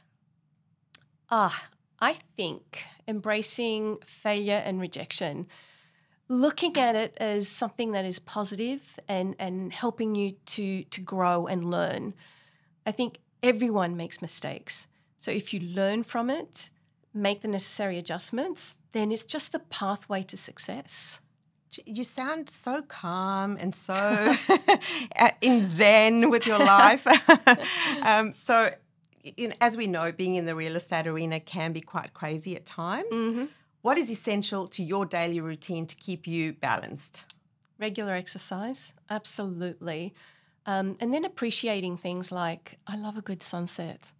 Ah, 1.32 1.68
I 2.00 2.12
think 2.12 2.84
embracing 3.06 3.98
failure 4.04 4.62
and 4.64 4.80
rejection, 4.80 5.46
looking 6.28 6.76
at 6.76 6.94
it 6.94 7.16
as 7.18 7.48
something 7.48 7.92
that 7.92 8.04
is 8.04 8.18
positive 8.18 8.98
and, 9.08 9.34
and 9.38 9.72
helping 9.72 10.14
you 10.14 10.32
to, 10.46 10.84
to 10.84 11.00
grow 11.00 11.46
and 11.46 11.70
learn. 11.70 12.14
I 12.86 12.92
think 12.92 13.18
everyone 13.42 13.96
makes 13.96 14.22
mistakes. 14.22 14.86
So 15.16 15.30
if 15.30 15.52
you 15.52 15.60
learn 15.60 16.04
from 16.04 16.30
it, 16.30 16.70
make 17.12 17.40
the 17.40 17.48
necessary 17.48 17.98
adjustments, 17.98 18.76
then 18.92 19.10
it's 19.10 19.24
just 19.24 19.52
the 19.52 19.58
pathway 19.58 20.22
to 20.24 20.36
success. 20.36 21.20
You 21.84 22.04
sound 22.04 22.48
so 22.48 22.82
calm 22.82 23.58
and 23.60 23.74
so 23.74 23.92
uh, 25.16 25.30
in 25.40 25.62
zen 25.62 26.30
with 26.30 26.46
your 26.46 26.58
life. 26.58 27.06
um, 28.02 28.32
so, 28.34 28.70
in, 29.36 29.54
as 29.60 29.76
we 29.76 29.86
know, 29.86 30.12
being 30.12 30.36
in 30.36 30.46
the 30.46 30.54
real 30.54 30.76
estate 30.76 31.06
arena 31.06 31.40
can 31.40 31.72
be 31.72 31.80
quite 31.80 32.14
crazy 32.14 32.56
at 32.56 32.66
times. 32.66 33.14
What 33.82 33.96
is 33.98 34.10
essential 34.10 34.66
to 34.68 34.82
your 34.82 35.06
daily 35.06 35.40
routine 35.40 35.86
to 35.86 35.96
keep 35.96 36.26
you 36.26 36.52
balanced? 36.52 37.24
Regular 37.78 38.14
exercise, 38.14 38.94
absolutely. 39.08 40.14
Um, 40.66 40.96
and 41.00 41.14
then 41.14 41.24
appreciating 41.24 41.96
things 41.96 42.30
like 42.32 42.78
I 42.86 42.96
love 42.96 43.16
a 43.16 43.22
good 43.22 43.42
sunset. 43.42 44.12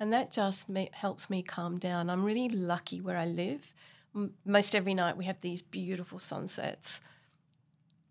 And 0.00 0.12
that 0.12 0.32
just 0.32 0.68
helps 0.92 1.30
me 1.30 1.42
calm 1.42 1.78
down. 1.78 2.10
I'm 2.10 2.24
really 2.24 2.48
lucky 2.48 3.00
where 3.00 3.16
I 3.16 3.26
live. 3.26 3.72
M- 4.14 4.34
most 4.44 4.74
every 4.74 4.94
night 4.94 5.16
we 5.16 5.24
have 5.24 5.40
these 5.40 5.62
beautiful 5.62 6.18
sunsets. 6.18 7.00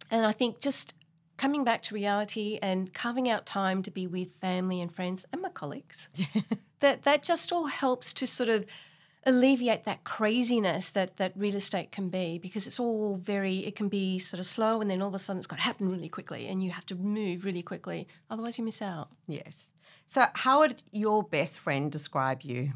And 0.10 0.26
I 0.26 0.32
think 0.32 0.60
just 0.60 0.94
coming 1.44 1.66
back 1.66 1.82
to 1.82 1.94
reality 1.94 2.58
and 2.62 2.94
carving 2.94 3.30
out 3.30 3.46
time 3.46 3.84
to 3.84 3.92
be 3.92 4.08
with 4.08 4.32
family 4.36 4.80
and 4.80 4.90
friends 4.90 5.26
and 5.34 5.42
my 5.42 5.50
colleagues, 5.50 6.08
that, 6.80 7.02
that 7.02 7.22
just 7.22 7.52
all 7.52 7.66
helps 7.66 8.14
to 8.14 8.26
sort 8.26 8.48
of 8.48 8.66
alleviate 9.26 9.84
that 9.84 10.06
craziness 10.06 10.92
that 10.92 11.18
that 11.18 11.34
real 11.36 11.56
estate 11.56 11.92
can 11.92 12.08
be 12.08 12.38
because 12.38 12.66
it's 12.66 12.80
all 12.80 13.16
very 13.18 13.58
it 13.58 13.76
can 13.76 13.90
be 13.90 14.18
sort 14.20 14.40
of 14.40 14.46
slow 14.46 14.80
and 14.80 14.90
then 14.90 15.02
all 15.02 15.10
of 15.10 15.14
a 15.14 15.20
sudden 15.20 15.38
it's 15.38 15.48
got 15.48 15.58
to 15.58 15.64
happen 15.64 15.90
really 15.92 16.08
quickly 16.08 16.48
and 16.48 16.64
you 16.64 16.72
have 16.72 16.86
to 16.86 16.96
move 16.96 17.44
really 17.44 17.62
quickly. 17.62 18.08
Otherwise 18.30 18.58
you 18.58 18.64
miss 18.64 18.82
out. 18.82 19.10
Yes. 19.28 19.68
So, 20.08 20.24
how 20.36 20.60
would 20.60 20.82
your 20.94 21.24
best 21.24 21.60
friend 21.60 21.92
describe 21.92 22.44
you? 22.44 22.72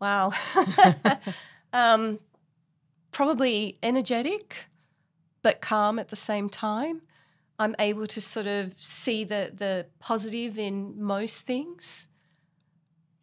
wow. 0.00 0.32
Um, 1.72 2.18
probably 3.12 3.78
energetic 3.84 4.66
but 5.42 5.60
calm 5.60 6.00
at 6.00 6.08
the 6.08 6.16
same 6.16 6.50
time 6.50 7.02
i'm 7.60 7.74
able 7.78 8.06
to 8.06 8.20
sort 8.20 8.46
of 8.46 8.74
see 8.82 9.22
the 9.22 9.52
the 9.54 9.86
positive 10.00 10.58
in 10.58 11.00
most 11.00 11.46
things 11.46 12.08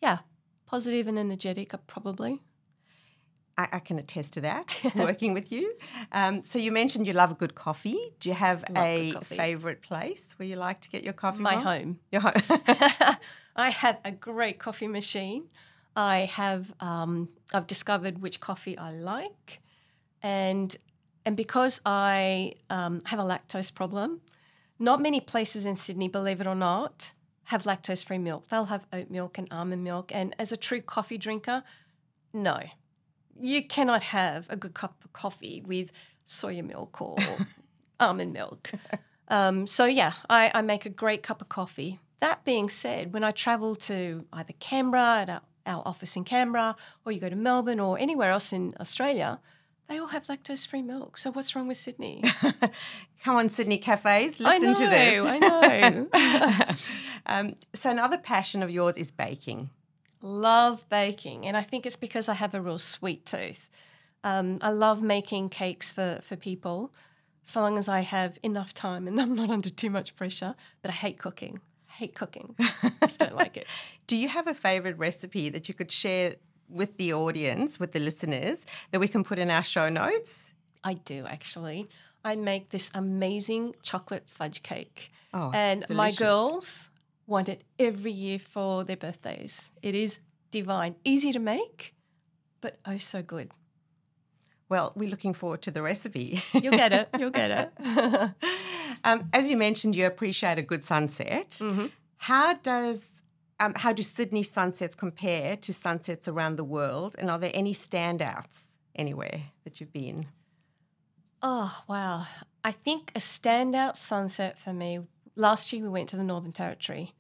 yeah 0.02 0.20
positive 0.66 1.08
and 1.08 1.20
energetic 1.20 1.74
uh, 1.74 1.78
probably 1.88 2.42
I, 3.58 3.68
I 3.74 3.80
can 3.80 3.98
attest 3.98 4.34
to 4.34 4.42
that 4.42 4.80
working 4.96 5.34
with 5.34 5.52
you. 5.52 5.74
Um, 6.12 6.42
so 6.42 6.60
you 6.60 6.72
mentioned 6.72 7.08
you 7.08 7.14
love 7.14 7.32
a 7.32 7.36
good 7.36 7.56
coffee. 7.56 7.98
Do 8.20 8.30
you 8.30 8.36
have 8.36 8.64
a 8.76 9.14
favourite 9.24 9.82
place 9.82 10.34
where 10.38 10.48
you 10.48 10.56
like 10.56 10.80
to 10.82 10.90
get 10.90 11.04
your 11.04 11.14
coffee 11.14 11.42
My 11.42 11.56
from? 11.56 11.64
home. 11.64 12.00
Your 12.12 12.22
home. 12.22 12.34
I 13.56 13.72
have 13.72 14.00
a 14.06 14.12
great 14.12 14.60
coffee 14.60 14.88
machine. 14.88 15.46
I 15.96 16.20
have 16.20 16.72
um, 16.80 17.30
I've 17.54 17.66
discovered 17.66 18.22
which 18.22 18.40
coffee 18.40 18.78
I 18.78 18.92
like, 18.92 19.62
and 20.22 20.76
and 21.28 21.36
because 21.36 21.82
I 21.86 22.54
um, 22.70 23.02
have 23.08 23.20
a 23.20 23.24
lactose 23.24 23.76
problem, 23.76 24.22
not 24.80 25.02
many 25.02 25.20
places 25.20 25.66
in 25.66 25.76
Sydney, 25.76 26.08
believe 26.08 26.40
it 26.40 26.48
or 26.48 26.56
not, 26.56 27.12
have 27.44 27.64
lactose 27.64 28.06
free 28.06 28.18
milk. 28.18 28.48
They'll 28.48 28.72
have 28.72 28.88
oat 28.94 29.10
milk 29.10 29.38
and 29.38 29.46
almond 29.52 29.84
milk. 29.84 30.10
And 30.16 30.34
as 30.40 30.54
a 30.54 30.58
true 30.58 30.80
coffee 30.80 31.18
drinker, 31.18 31.64
no, 32.32 32.62
you 33.38 33.62
cannot 33.62 34.04
have 34.04 34.50
a 34.50 34.56
good 34.56 34.74
cup 34.74 35.04
of 35.04 35.12
coffee 35.12 35.62
with 35.68 35.92
soya 36.26 36.66
milk 36.66 37.02
or 37.02 37.18
almond 38.00 38.32
milk. 38.32 38.72
Um, 39.28 39.68
so 39.68 39.84
yeah, 39.84 40.14
I, 40.30 40.50
I 40.54 40.62
make 40.62 40.86
a 40.86 40.90
great 40.90 41.24
cup 41.24 41.42
of 41.42 41.50
coffee. 41.50 42.00
That 42.22 42.46
being 42.46 42.70
said, 42.70 43.12
when 43.12 43.26
I 43.26 43.32
travel 43.32 43.76
to 43.76 44.24
either 44.32 44.54
Canberra 44.62 45.24
at 45.24 45.30
our, 45.30 45.42
our 45.66 45.84
office 45.86 46.16
in 46.16 46.24
Canberra, 46.24 46.78
or 47.04 47.12
you 47.12 47.20
go 47.20 47.28
to 47.28 47.36
Melbourne 47.36 47.82
or 47.82 48.00
anywhere 48.00 48.32
else 48.32 48.54
in 48.54 48.76
Australia, 48.80 49.42
they 49.88 49.98
all 50.00 50.08
have 50.08 50.26
lactose-free 50.28 50.82
milk. 50.82 51.18
So 51.18 51.32
what's 51.32 51.56
wrong 51.56 51.68
with 51.68 51.78
Sydney? 51.78 52.24
Come 53.24 53.36
on, 53.38 53.50
Sydney 53.50 53.78
cafes, 53.78 54.40
listen 54.40 54.70
know, 54.70 54.76
to 54.76 54.88
this. 54.88 55.26
I 55.26 55.38
know. 55.40 55.60
I 55.64 55.90
know. 56.70 56.76
Um, 57.26 57.56
so 57.74 57.90
another 57.90 58.18
passion 58.18 58.64
of 58.64 58.70
yours 58.70 58.98
is 58.98 59.12
baking. 59.12 59.70
love 60.22 60.88
baking, 60.90 61.46
and 61.46 61.56
I 61.58 61.62
think 61.62 61.86
it's 61.86 61.96
because 61.96 62.28
I 62.30 62.34
have 62.34 62.54
a 62.54 62.62
real 62.62 62.80
sweet 62.80 63.26
tooth. 63.26 63.70
Um, 64.24 64.58
I 64.62 64.72
love 64.72 65.02
making 65.02 65.50
cakes 65.50 65.92
for 65.92 66.20
for 66.22 66.36
people, 66.36 66.92
so 67.44 67.62
long 67.62 67.78
as 67.78 67.88
I 67.88 68.02
have 68.02 68.38
enough 68.44 68.74
time 68.74 69.08
and 69.08 69.20
I'm 69.22 69.36
not 69.36 69.50
under 69.50 69.70
too 69.70 69.90
much 69.90 70.16
pressure. 70.16 70.56
But 70.82 70.92
I 70.92 70.96
hate 70.96 71.18
cooking. 71.18 71.60
I 71.90 71.94
hate 71.94 72.16
cooking. 72.16 72.56
I 72.60 72.92
Just 73.02 73.20
don't 73.20 73.36
like 73.36 73.56
it. 73.58 73.68
Do 74.08 74.16
you 74.18 74.28
have 74.30 74.48
a 74.48 74.54
favorite 74.54 74.98
recipe 74.98 75.50
that 75.50 75.68
you 75.68 75.74
could 75.74 75.92
share 75.92 76.36
with 76.70 76.98
the 76.98 77.14
audience, 77.14 77.80
with 77.80 77.92
the 77.92 78.00
listeners, 78.00 78.66
that 78.92 79.00
we 79.00 79.08
can 79.08 79.24
put 79.24 79.40
in 79.40 79.50
our 79.50 79.64
show 79.64 79.90
notes? 79.90 80.54
I 80.84 80.96
do 80.96 81.26
actually. 81.28 81.90
I 82.24 82.36
make 82.36 82.70
this 82.70 82.92
amazing 82.94 83.76
chocolate 83.84 84.24
fudge 84.28 84.64
cake, 84.64 85.12
Oh, 85.34 85.52
and 85.54 85.86
my 85.90 86.12
girls 86.12 86.90
want 87.26 87.50
it 87.50 87.64
every 87.80 88.12
year 88.12 88.40
for 88.40 88.84
their 88.84 88.98
birthdays. 88.98 89.72
It 89.82 89.96
is 89.96 90.20
divine, 90.52 90.96
easy 91.04 91.32
to 91.32 91.40
make, 91.40 91.94
but 92.62 92.78
oh 92.86 92.98
so 92.98 93.22
good. 93.22 93.52
Well, 94.70 94.92
we're 94.96 95.10
looking 95.10 95.34
forward 95.34 95.62
to 95.64 95.72
the 95.72 95.82
recipe. 95.82 96.42
You'll 96.54 96.72
get 96.74 96.92
it. 96.92 97.10
You'll 97.18 97.30
get 97.30 97.52
it. 97.52 98.32
um, 99.06 99.30
as 99.32 99.50
you 99.50 99.56
mentioned, 99.56 99.96
you 99.96 100.06
appreciate 100.06 100.58
a 100.58 100.62
good 100.62 100.84
sunset. 100.84 101.50
Mm-hmm. 101.62 101.86
How 102.18 102.56
does 102.56 103.10
um, 103.60 103.74
how 103.76 103.94
do 103.94 104.04
Sydney 104.04 104.44
sunsets 104.44 104.96
compare 104.96 105.56
to 105.56 105.74
sunsets 105.74 106.28
around 106.28 106.58
the 106.58 106.64
world? 106.64 107.16
And 107.18 107.30
are 107.30 107.40
there 107.40 107.52
any 107.54 107.74
standouts 107.74 108.74
anywhere 108.96 109.42
that 109.64 109.80
you've 109.80 109.94
been? 109.94 110.28
Oh, 111.42 111.84
wow. 111.88 112.26
I 112.64 112.72
think 112.72 113.12
a 113.16 113.20
standout 113.20 113.98
sunset 113.98 114.58
for 114.58 114.74
me, 114.74 115.02
last 115.36 115.72
year 115.72 115.84
we 115.84 115.90
went 115.90 116.10
to 116.10 116.18
the 116.18 116.24
Northern 116.24 116.52
Territory. 116.52 117.14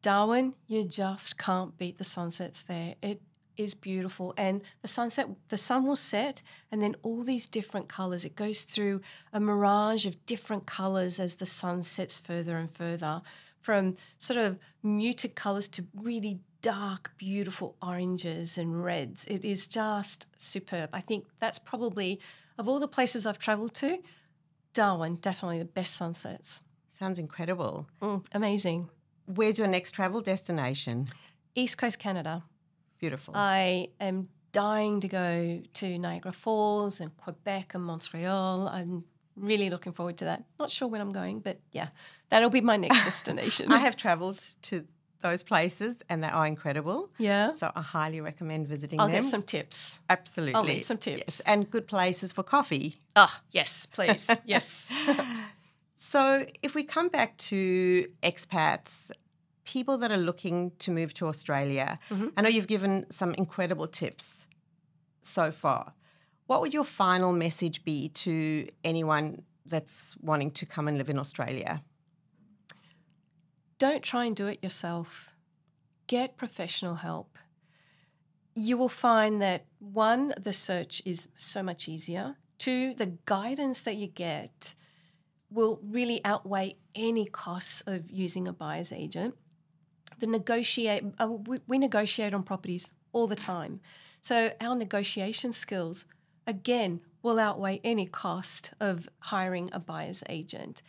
Darwin, 0.00 0.54
you 0.66 0.84
just 0.84 1.38
can't 1.38 1.76
beat 1.78 1.98
the 1.98 2.04
sunsets 2.04 2.62
there. 2.62 2.94
It 3.02 3.22
is 3.56 3.74
beautiful. 3.74 4.34
And 4.36 4.62
the 4.80 4.88
sunset, 4.88 5.28
the 5.48 5.56
sun 5.56 5.86
will 5.86 5.96
set, 5.96 6.42
and 6.70 6.82
then 6.82 6.96
all 7.02 7.22
these 7.22 7.46
different 7.46 7.88
colors. 7.88 8.24
It 8.24 8.34
goes 8.34 8.64
through 8.64 9.00
a 9.32 9.40
mirage 9.40 10.06
of 10.06 10.24
different 10.26 10.66
colors 10.66 11.20
as 11.20 11.36
the 11.36 11.46
sun 11.46 11.82
sets 11.82 12.18
further 12.18 12.56
and 12.56 12.70
further, 12.70 13.22
from 13.62 13.94
sort 14.18 14.38
of 14.38 14.58
muted 14.82 15.34
colors 15.34 15.68
to 15.68 15.86
really 15.94 16.40
dark, 16.60 17.12
beautiful 17.16 17.76
oranges 17.82 18.58
and 18.58 18.84
reds. 18.84 19.26
It 19.26 19.44
is 19.44 19.66
just 19.66 20.26
superb. 20.36 20.90
I 20.92 21.00
think 21.00 21.26
that's 21.40 21.58
probably, 21.58 22.20
of 22.58 22.68
all 22.68 22.78
the 22.78 22.88
places 22.88 23.26
I've 23.26 23.38
traveled 23.38 23.74
to, 23.74 23.98
Darwin, 24.74 25.16
definitely 25.16 25.58
the 25.58 25.64
best 25.64 25.94
sunsets. 25.94 26.62
Sounds 26.98 27.18
incredible. 27.18 27.88
Mm, 28.00 28.24
amazing. 28.32 28.88
Where's 29.26 29.58
your 29.58 29.68
next 29.68 29.92
travel 29.92 30.20
destination? 30.20 31.08
East 31.54 31.78
Coast 31.78 31.98
Canada. 31.98 32.44
Beautiful. 32.98 33.34
I 33.36 33.88
am 34.00 34.28
dying 34.52 35.00
to 35.00 35.08
go 35.08 35.62
to 35.74 35.98
Niagara 35.98 36.32
Falls 36.32 37.00
and 37.00 37.16
Quebec 37.16 37.74
and 37.74 37.84
Montreal. 37.84 38.68
I'm 38.68 39.04
really 39.36 39.70
looking 39.70 39.92
forward 39.92 40.16
to 40.18 40.24
that. 40.26 40.44
Not 40.58 40.70
sure 40.70 40.88
when 40.88 41.00
I'm 41.00 41.12
going, 41.12 41.40
but 41.40 41.58
yeah, 41.72 41.88
that'll 42.28 42.50
be 42.50 42.60
my 42.60 42.76
next 42.76 43.04
destination. 43.04 43.72
I 43.72 43.78
have 43.78 43.96
travelled 43.96 44.42
to 44.62 44.84
those 45.22 45.42
places 45.44 46.02
and 46.08 46.22
they 46.24 46.28
are 46.28 46.46
incredible. 46.46 47.10
yeah. 47.18 47.52
So 47.52 47.70
I 47.76 47.80
highly 47.82 48.20
recommend 48.20 48.66
visiting 48.66 48.98
I'll 49.00 49.06
them. 49.06 49.14
get 49.16 49.24
some 49.24 49.42
tips. 49.42 50.00
Absolutely. 50.10 50.54
I'll 50.56 50.64
need 50.64 50.80
some 50.80 50.98
Yes, 51.04 51.18
tips. 51.18 51.40
and 51.40 51.70
good 51.70 51.86
places 51.86 52.32
for 52.32 52.42
coffee. 52.42 52.96
Ah, 53.14 53.40
yes, 53.52 53.86
please. 53.86 54.28
yes. 54.44 54.90
So 55.96 56.44
if 56.62 56.74
we 56.74 56.82
come 56.84 57.08
back 57.08 57.36
to 57.38 58.06
expats, 58.22 59.10
people 59.64 59.96
that 59.98 60.10
are 60.10 60.16
looking 60.16 60.72
to 60.80 60.90
move 60.90 61.14
to 61.14 61.26
Australia, 61.28 61.98
I 62.36 62.42
know 62.42 62.48
you've 62.48 62.66
given 62.66 63.06
some 63.10 63.34
incredible 63.34 63.86
tips 63.86 64.46
so 65.22 65.52
far. 65.52 65.94
What 66.46 66.60
would 66.60 66.74
your 66.74 66.84
final 66.84 67.32
message 67.32 67.84
be 67.84 68.08
to 68.08 68.68
anyone 68.84 69.42
that's 69.64 70.16
wanting 70.20 70.50
to 70.52 70.66
come 70.66 70.88
and 70.88 70.98
live 70.98 71.08
in 71.08 71.18
Australia? 71.18 71.82
Don't 73.78 74.02
try 74.02 74.26
and 74.26 74.36
do 74.36 74.46
it 74.46 74.62
yourself. 74.62 75.30
Get 76.06 76.36
professional 76.36 76.96
help. 76.96 77.38
You 78.54 78.76
will 78.76 78.88
find 78.88 79.40
that 79.40 79.64
one, 79.78 80.34
the 80.38 80.52
search 80.52 81.00
is 81.04 81.28
so 81.36 81.62
much 81.62 81.88
easier. 81.88 82.36
Two, 82.58 82.94
the 82.94 83.14
guidance 83.24 83.82
that 83.82 83.96
you 83.96 84.06
get 84.06 84.74
will 85.50 85.80
really 85.82 86.20
outweigh 86.24 86.76
any 86.94 87.26
costs 87.26 87.82
of 87.86 88.10
using 88.10 88.46
a 88.46 88.52
buyer's 88.52 88.92
agent. 88.92 89.34
The 90.18 90.26
negotiate, 90.26 91.04
uh, 91.18 91.26
we, 91.26 91.60
we 91.66 91.78
negotiate 91.78 92.34
on 92.34 92.42
properties 92.42 92.92
all 93.12 93.26
the 93.26 93.36
time. 93.36 93.80
So 94.20 94.52
our 94.60 94.76
negotiation 94.76 95.52
skills, 95.52 96.04
again, 96.46 97.00
will 97.22 97.38
outweigh 97.38 97.80
any 97.84 98.06
cost 98.06 98.72
of 98.80 99.08
hiring 99.20 99.70
a 99.72 99.78
buyer's 99.78 100.24
agent. 100.28 100.82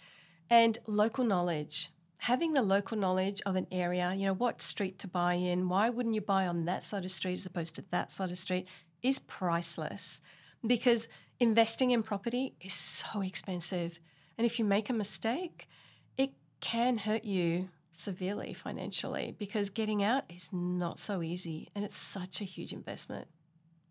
And 0.50 0.78
local 0.88 1.24
knowledge, 1.24 1.90
having 2.18 2.54
the 2.54 2.62
local 2.62 2.98
knowledge 2.98 3.42
of 3.46 3.56
an 3.56 3.68
area, 3.72 4.14
you 4.14 4.26
know, 4.26 4.34
what 4.34 4.62
street 4.62 5.00
to 5.00 5.08
buy 5.08 5.36
in, 5.36 5.70
why 5.70 5.90
wouldn't 5.90 6.16
you 6.16 6.22
buy 6.22 6.48
on 6.48 6.66
that 6.66 6.84
side 6.84 6.98
of 6.98 7.04
the 7.04 7.10
street 7.10 7.34
as 7.34 7.46
opposed 7.46 7.76
to 7.76 7.86
that 7.92 8.12
side 8.12 8.32
of 8.32 8.38
street, 8.38 8.68
is 9.02 9.20
priceless 9.20 10.22
because 10.66 11.10
investing 11.40 11.92
in 11.92 12.04
property 12.04 12.56
is 12.62 12.74
so 12.74 13.22
expensive. 13.22 14.00
And 14.38 14.46
if 14.46 14.58
you 14.58 14.66
make 14.66 14.90
a 14.90 14.94
mistake, 14.94 15.68
it 16.18 16.32
can 16.62 16.98
hurt 16.98 17.24
you 17.24 17.70
severely 17.92 18.54
financially 18.54 19.36
because 19.38 19.70
getting 19.70 20.02
out 20.04 20.24
is 20.30 20.50
not 20.52 20.98
so 20.98 21.22
easy 21.22 21.70
and 21.76 21.86
it's 21.86 21.98
such 21.98 22.42
a 22.42 22.46
huge 22.46 22.74
investment. 22.74 23.28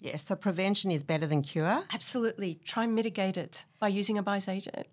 Yes, 0.02 0.24
so 0.24 0.34
prevention 0.34 0.90
is 0.90 1.04
better 1.04 1.28
than 1.28 1.42
cure. 1.42 1.84
Absolutely. 1.92 2.56
Try 2.56 2.84
and 2.84 2.94
mitigate 2.94 3.36
it 3.36 3.64
by 3.78 3.86
using 3.86 4.18
a 4.18 4.22
buyer's 4.22 4.48
agent. 4.48 4.88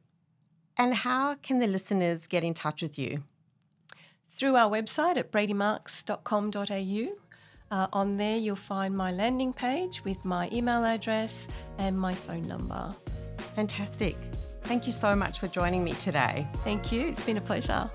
And 0.78 0.94
how 0.94 1.36
can 1.36 1.60
the 1.60 1.68
listeners 1.68 2.28
get 2.28 2.44
in 2.44 2.54
touch 2.54 2.84
with 2.84 3.00
you? 3.00 3.24
Through 4.30 4.56
our 4.56 4.70
website 4.70 5.18
at 5.18 5.32
bradymarcs.com.au. 5.32 7.08
Uh, 7.72 7.88
on 7.92 8.18
there, 8.18 8.38
you'll 8.38 8.56
find 8.56 8.96
my 8.96 9.12
landing 9.12 9.52
page 9.52 10.04
with 10.06 10.24
my 10.26 10.48
email 10.54 10.86
address 10.86 11.48
and 11.80 12.00
my 12.00 12.14
phone 12.14 12.44
number. 12.44 12.96
Fantastic. 13.56 14.16
Thank 14.64 14.86
you 14.86 14.94
so 14.94 15.16
much 15.16 15.40
for 15.40 15.48
joining 15.48 15.84
me 15.84 15.94
today. 15.94 16.48
Thank 16.64 16.92
you. 16.92 17.08
It's 17.08 17.22
been 17.22 17.38
a 17.38 17.42
pleasure. 17.42 17.90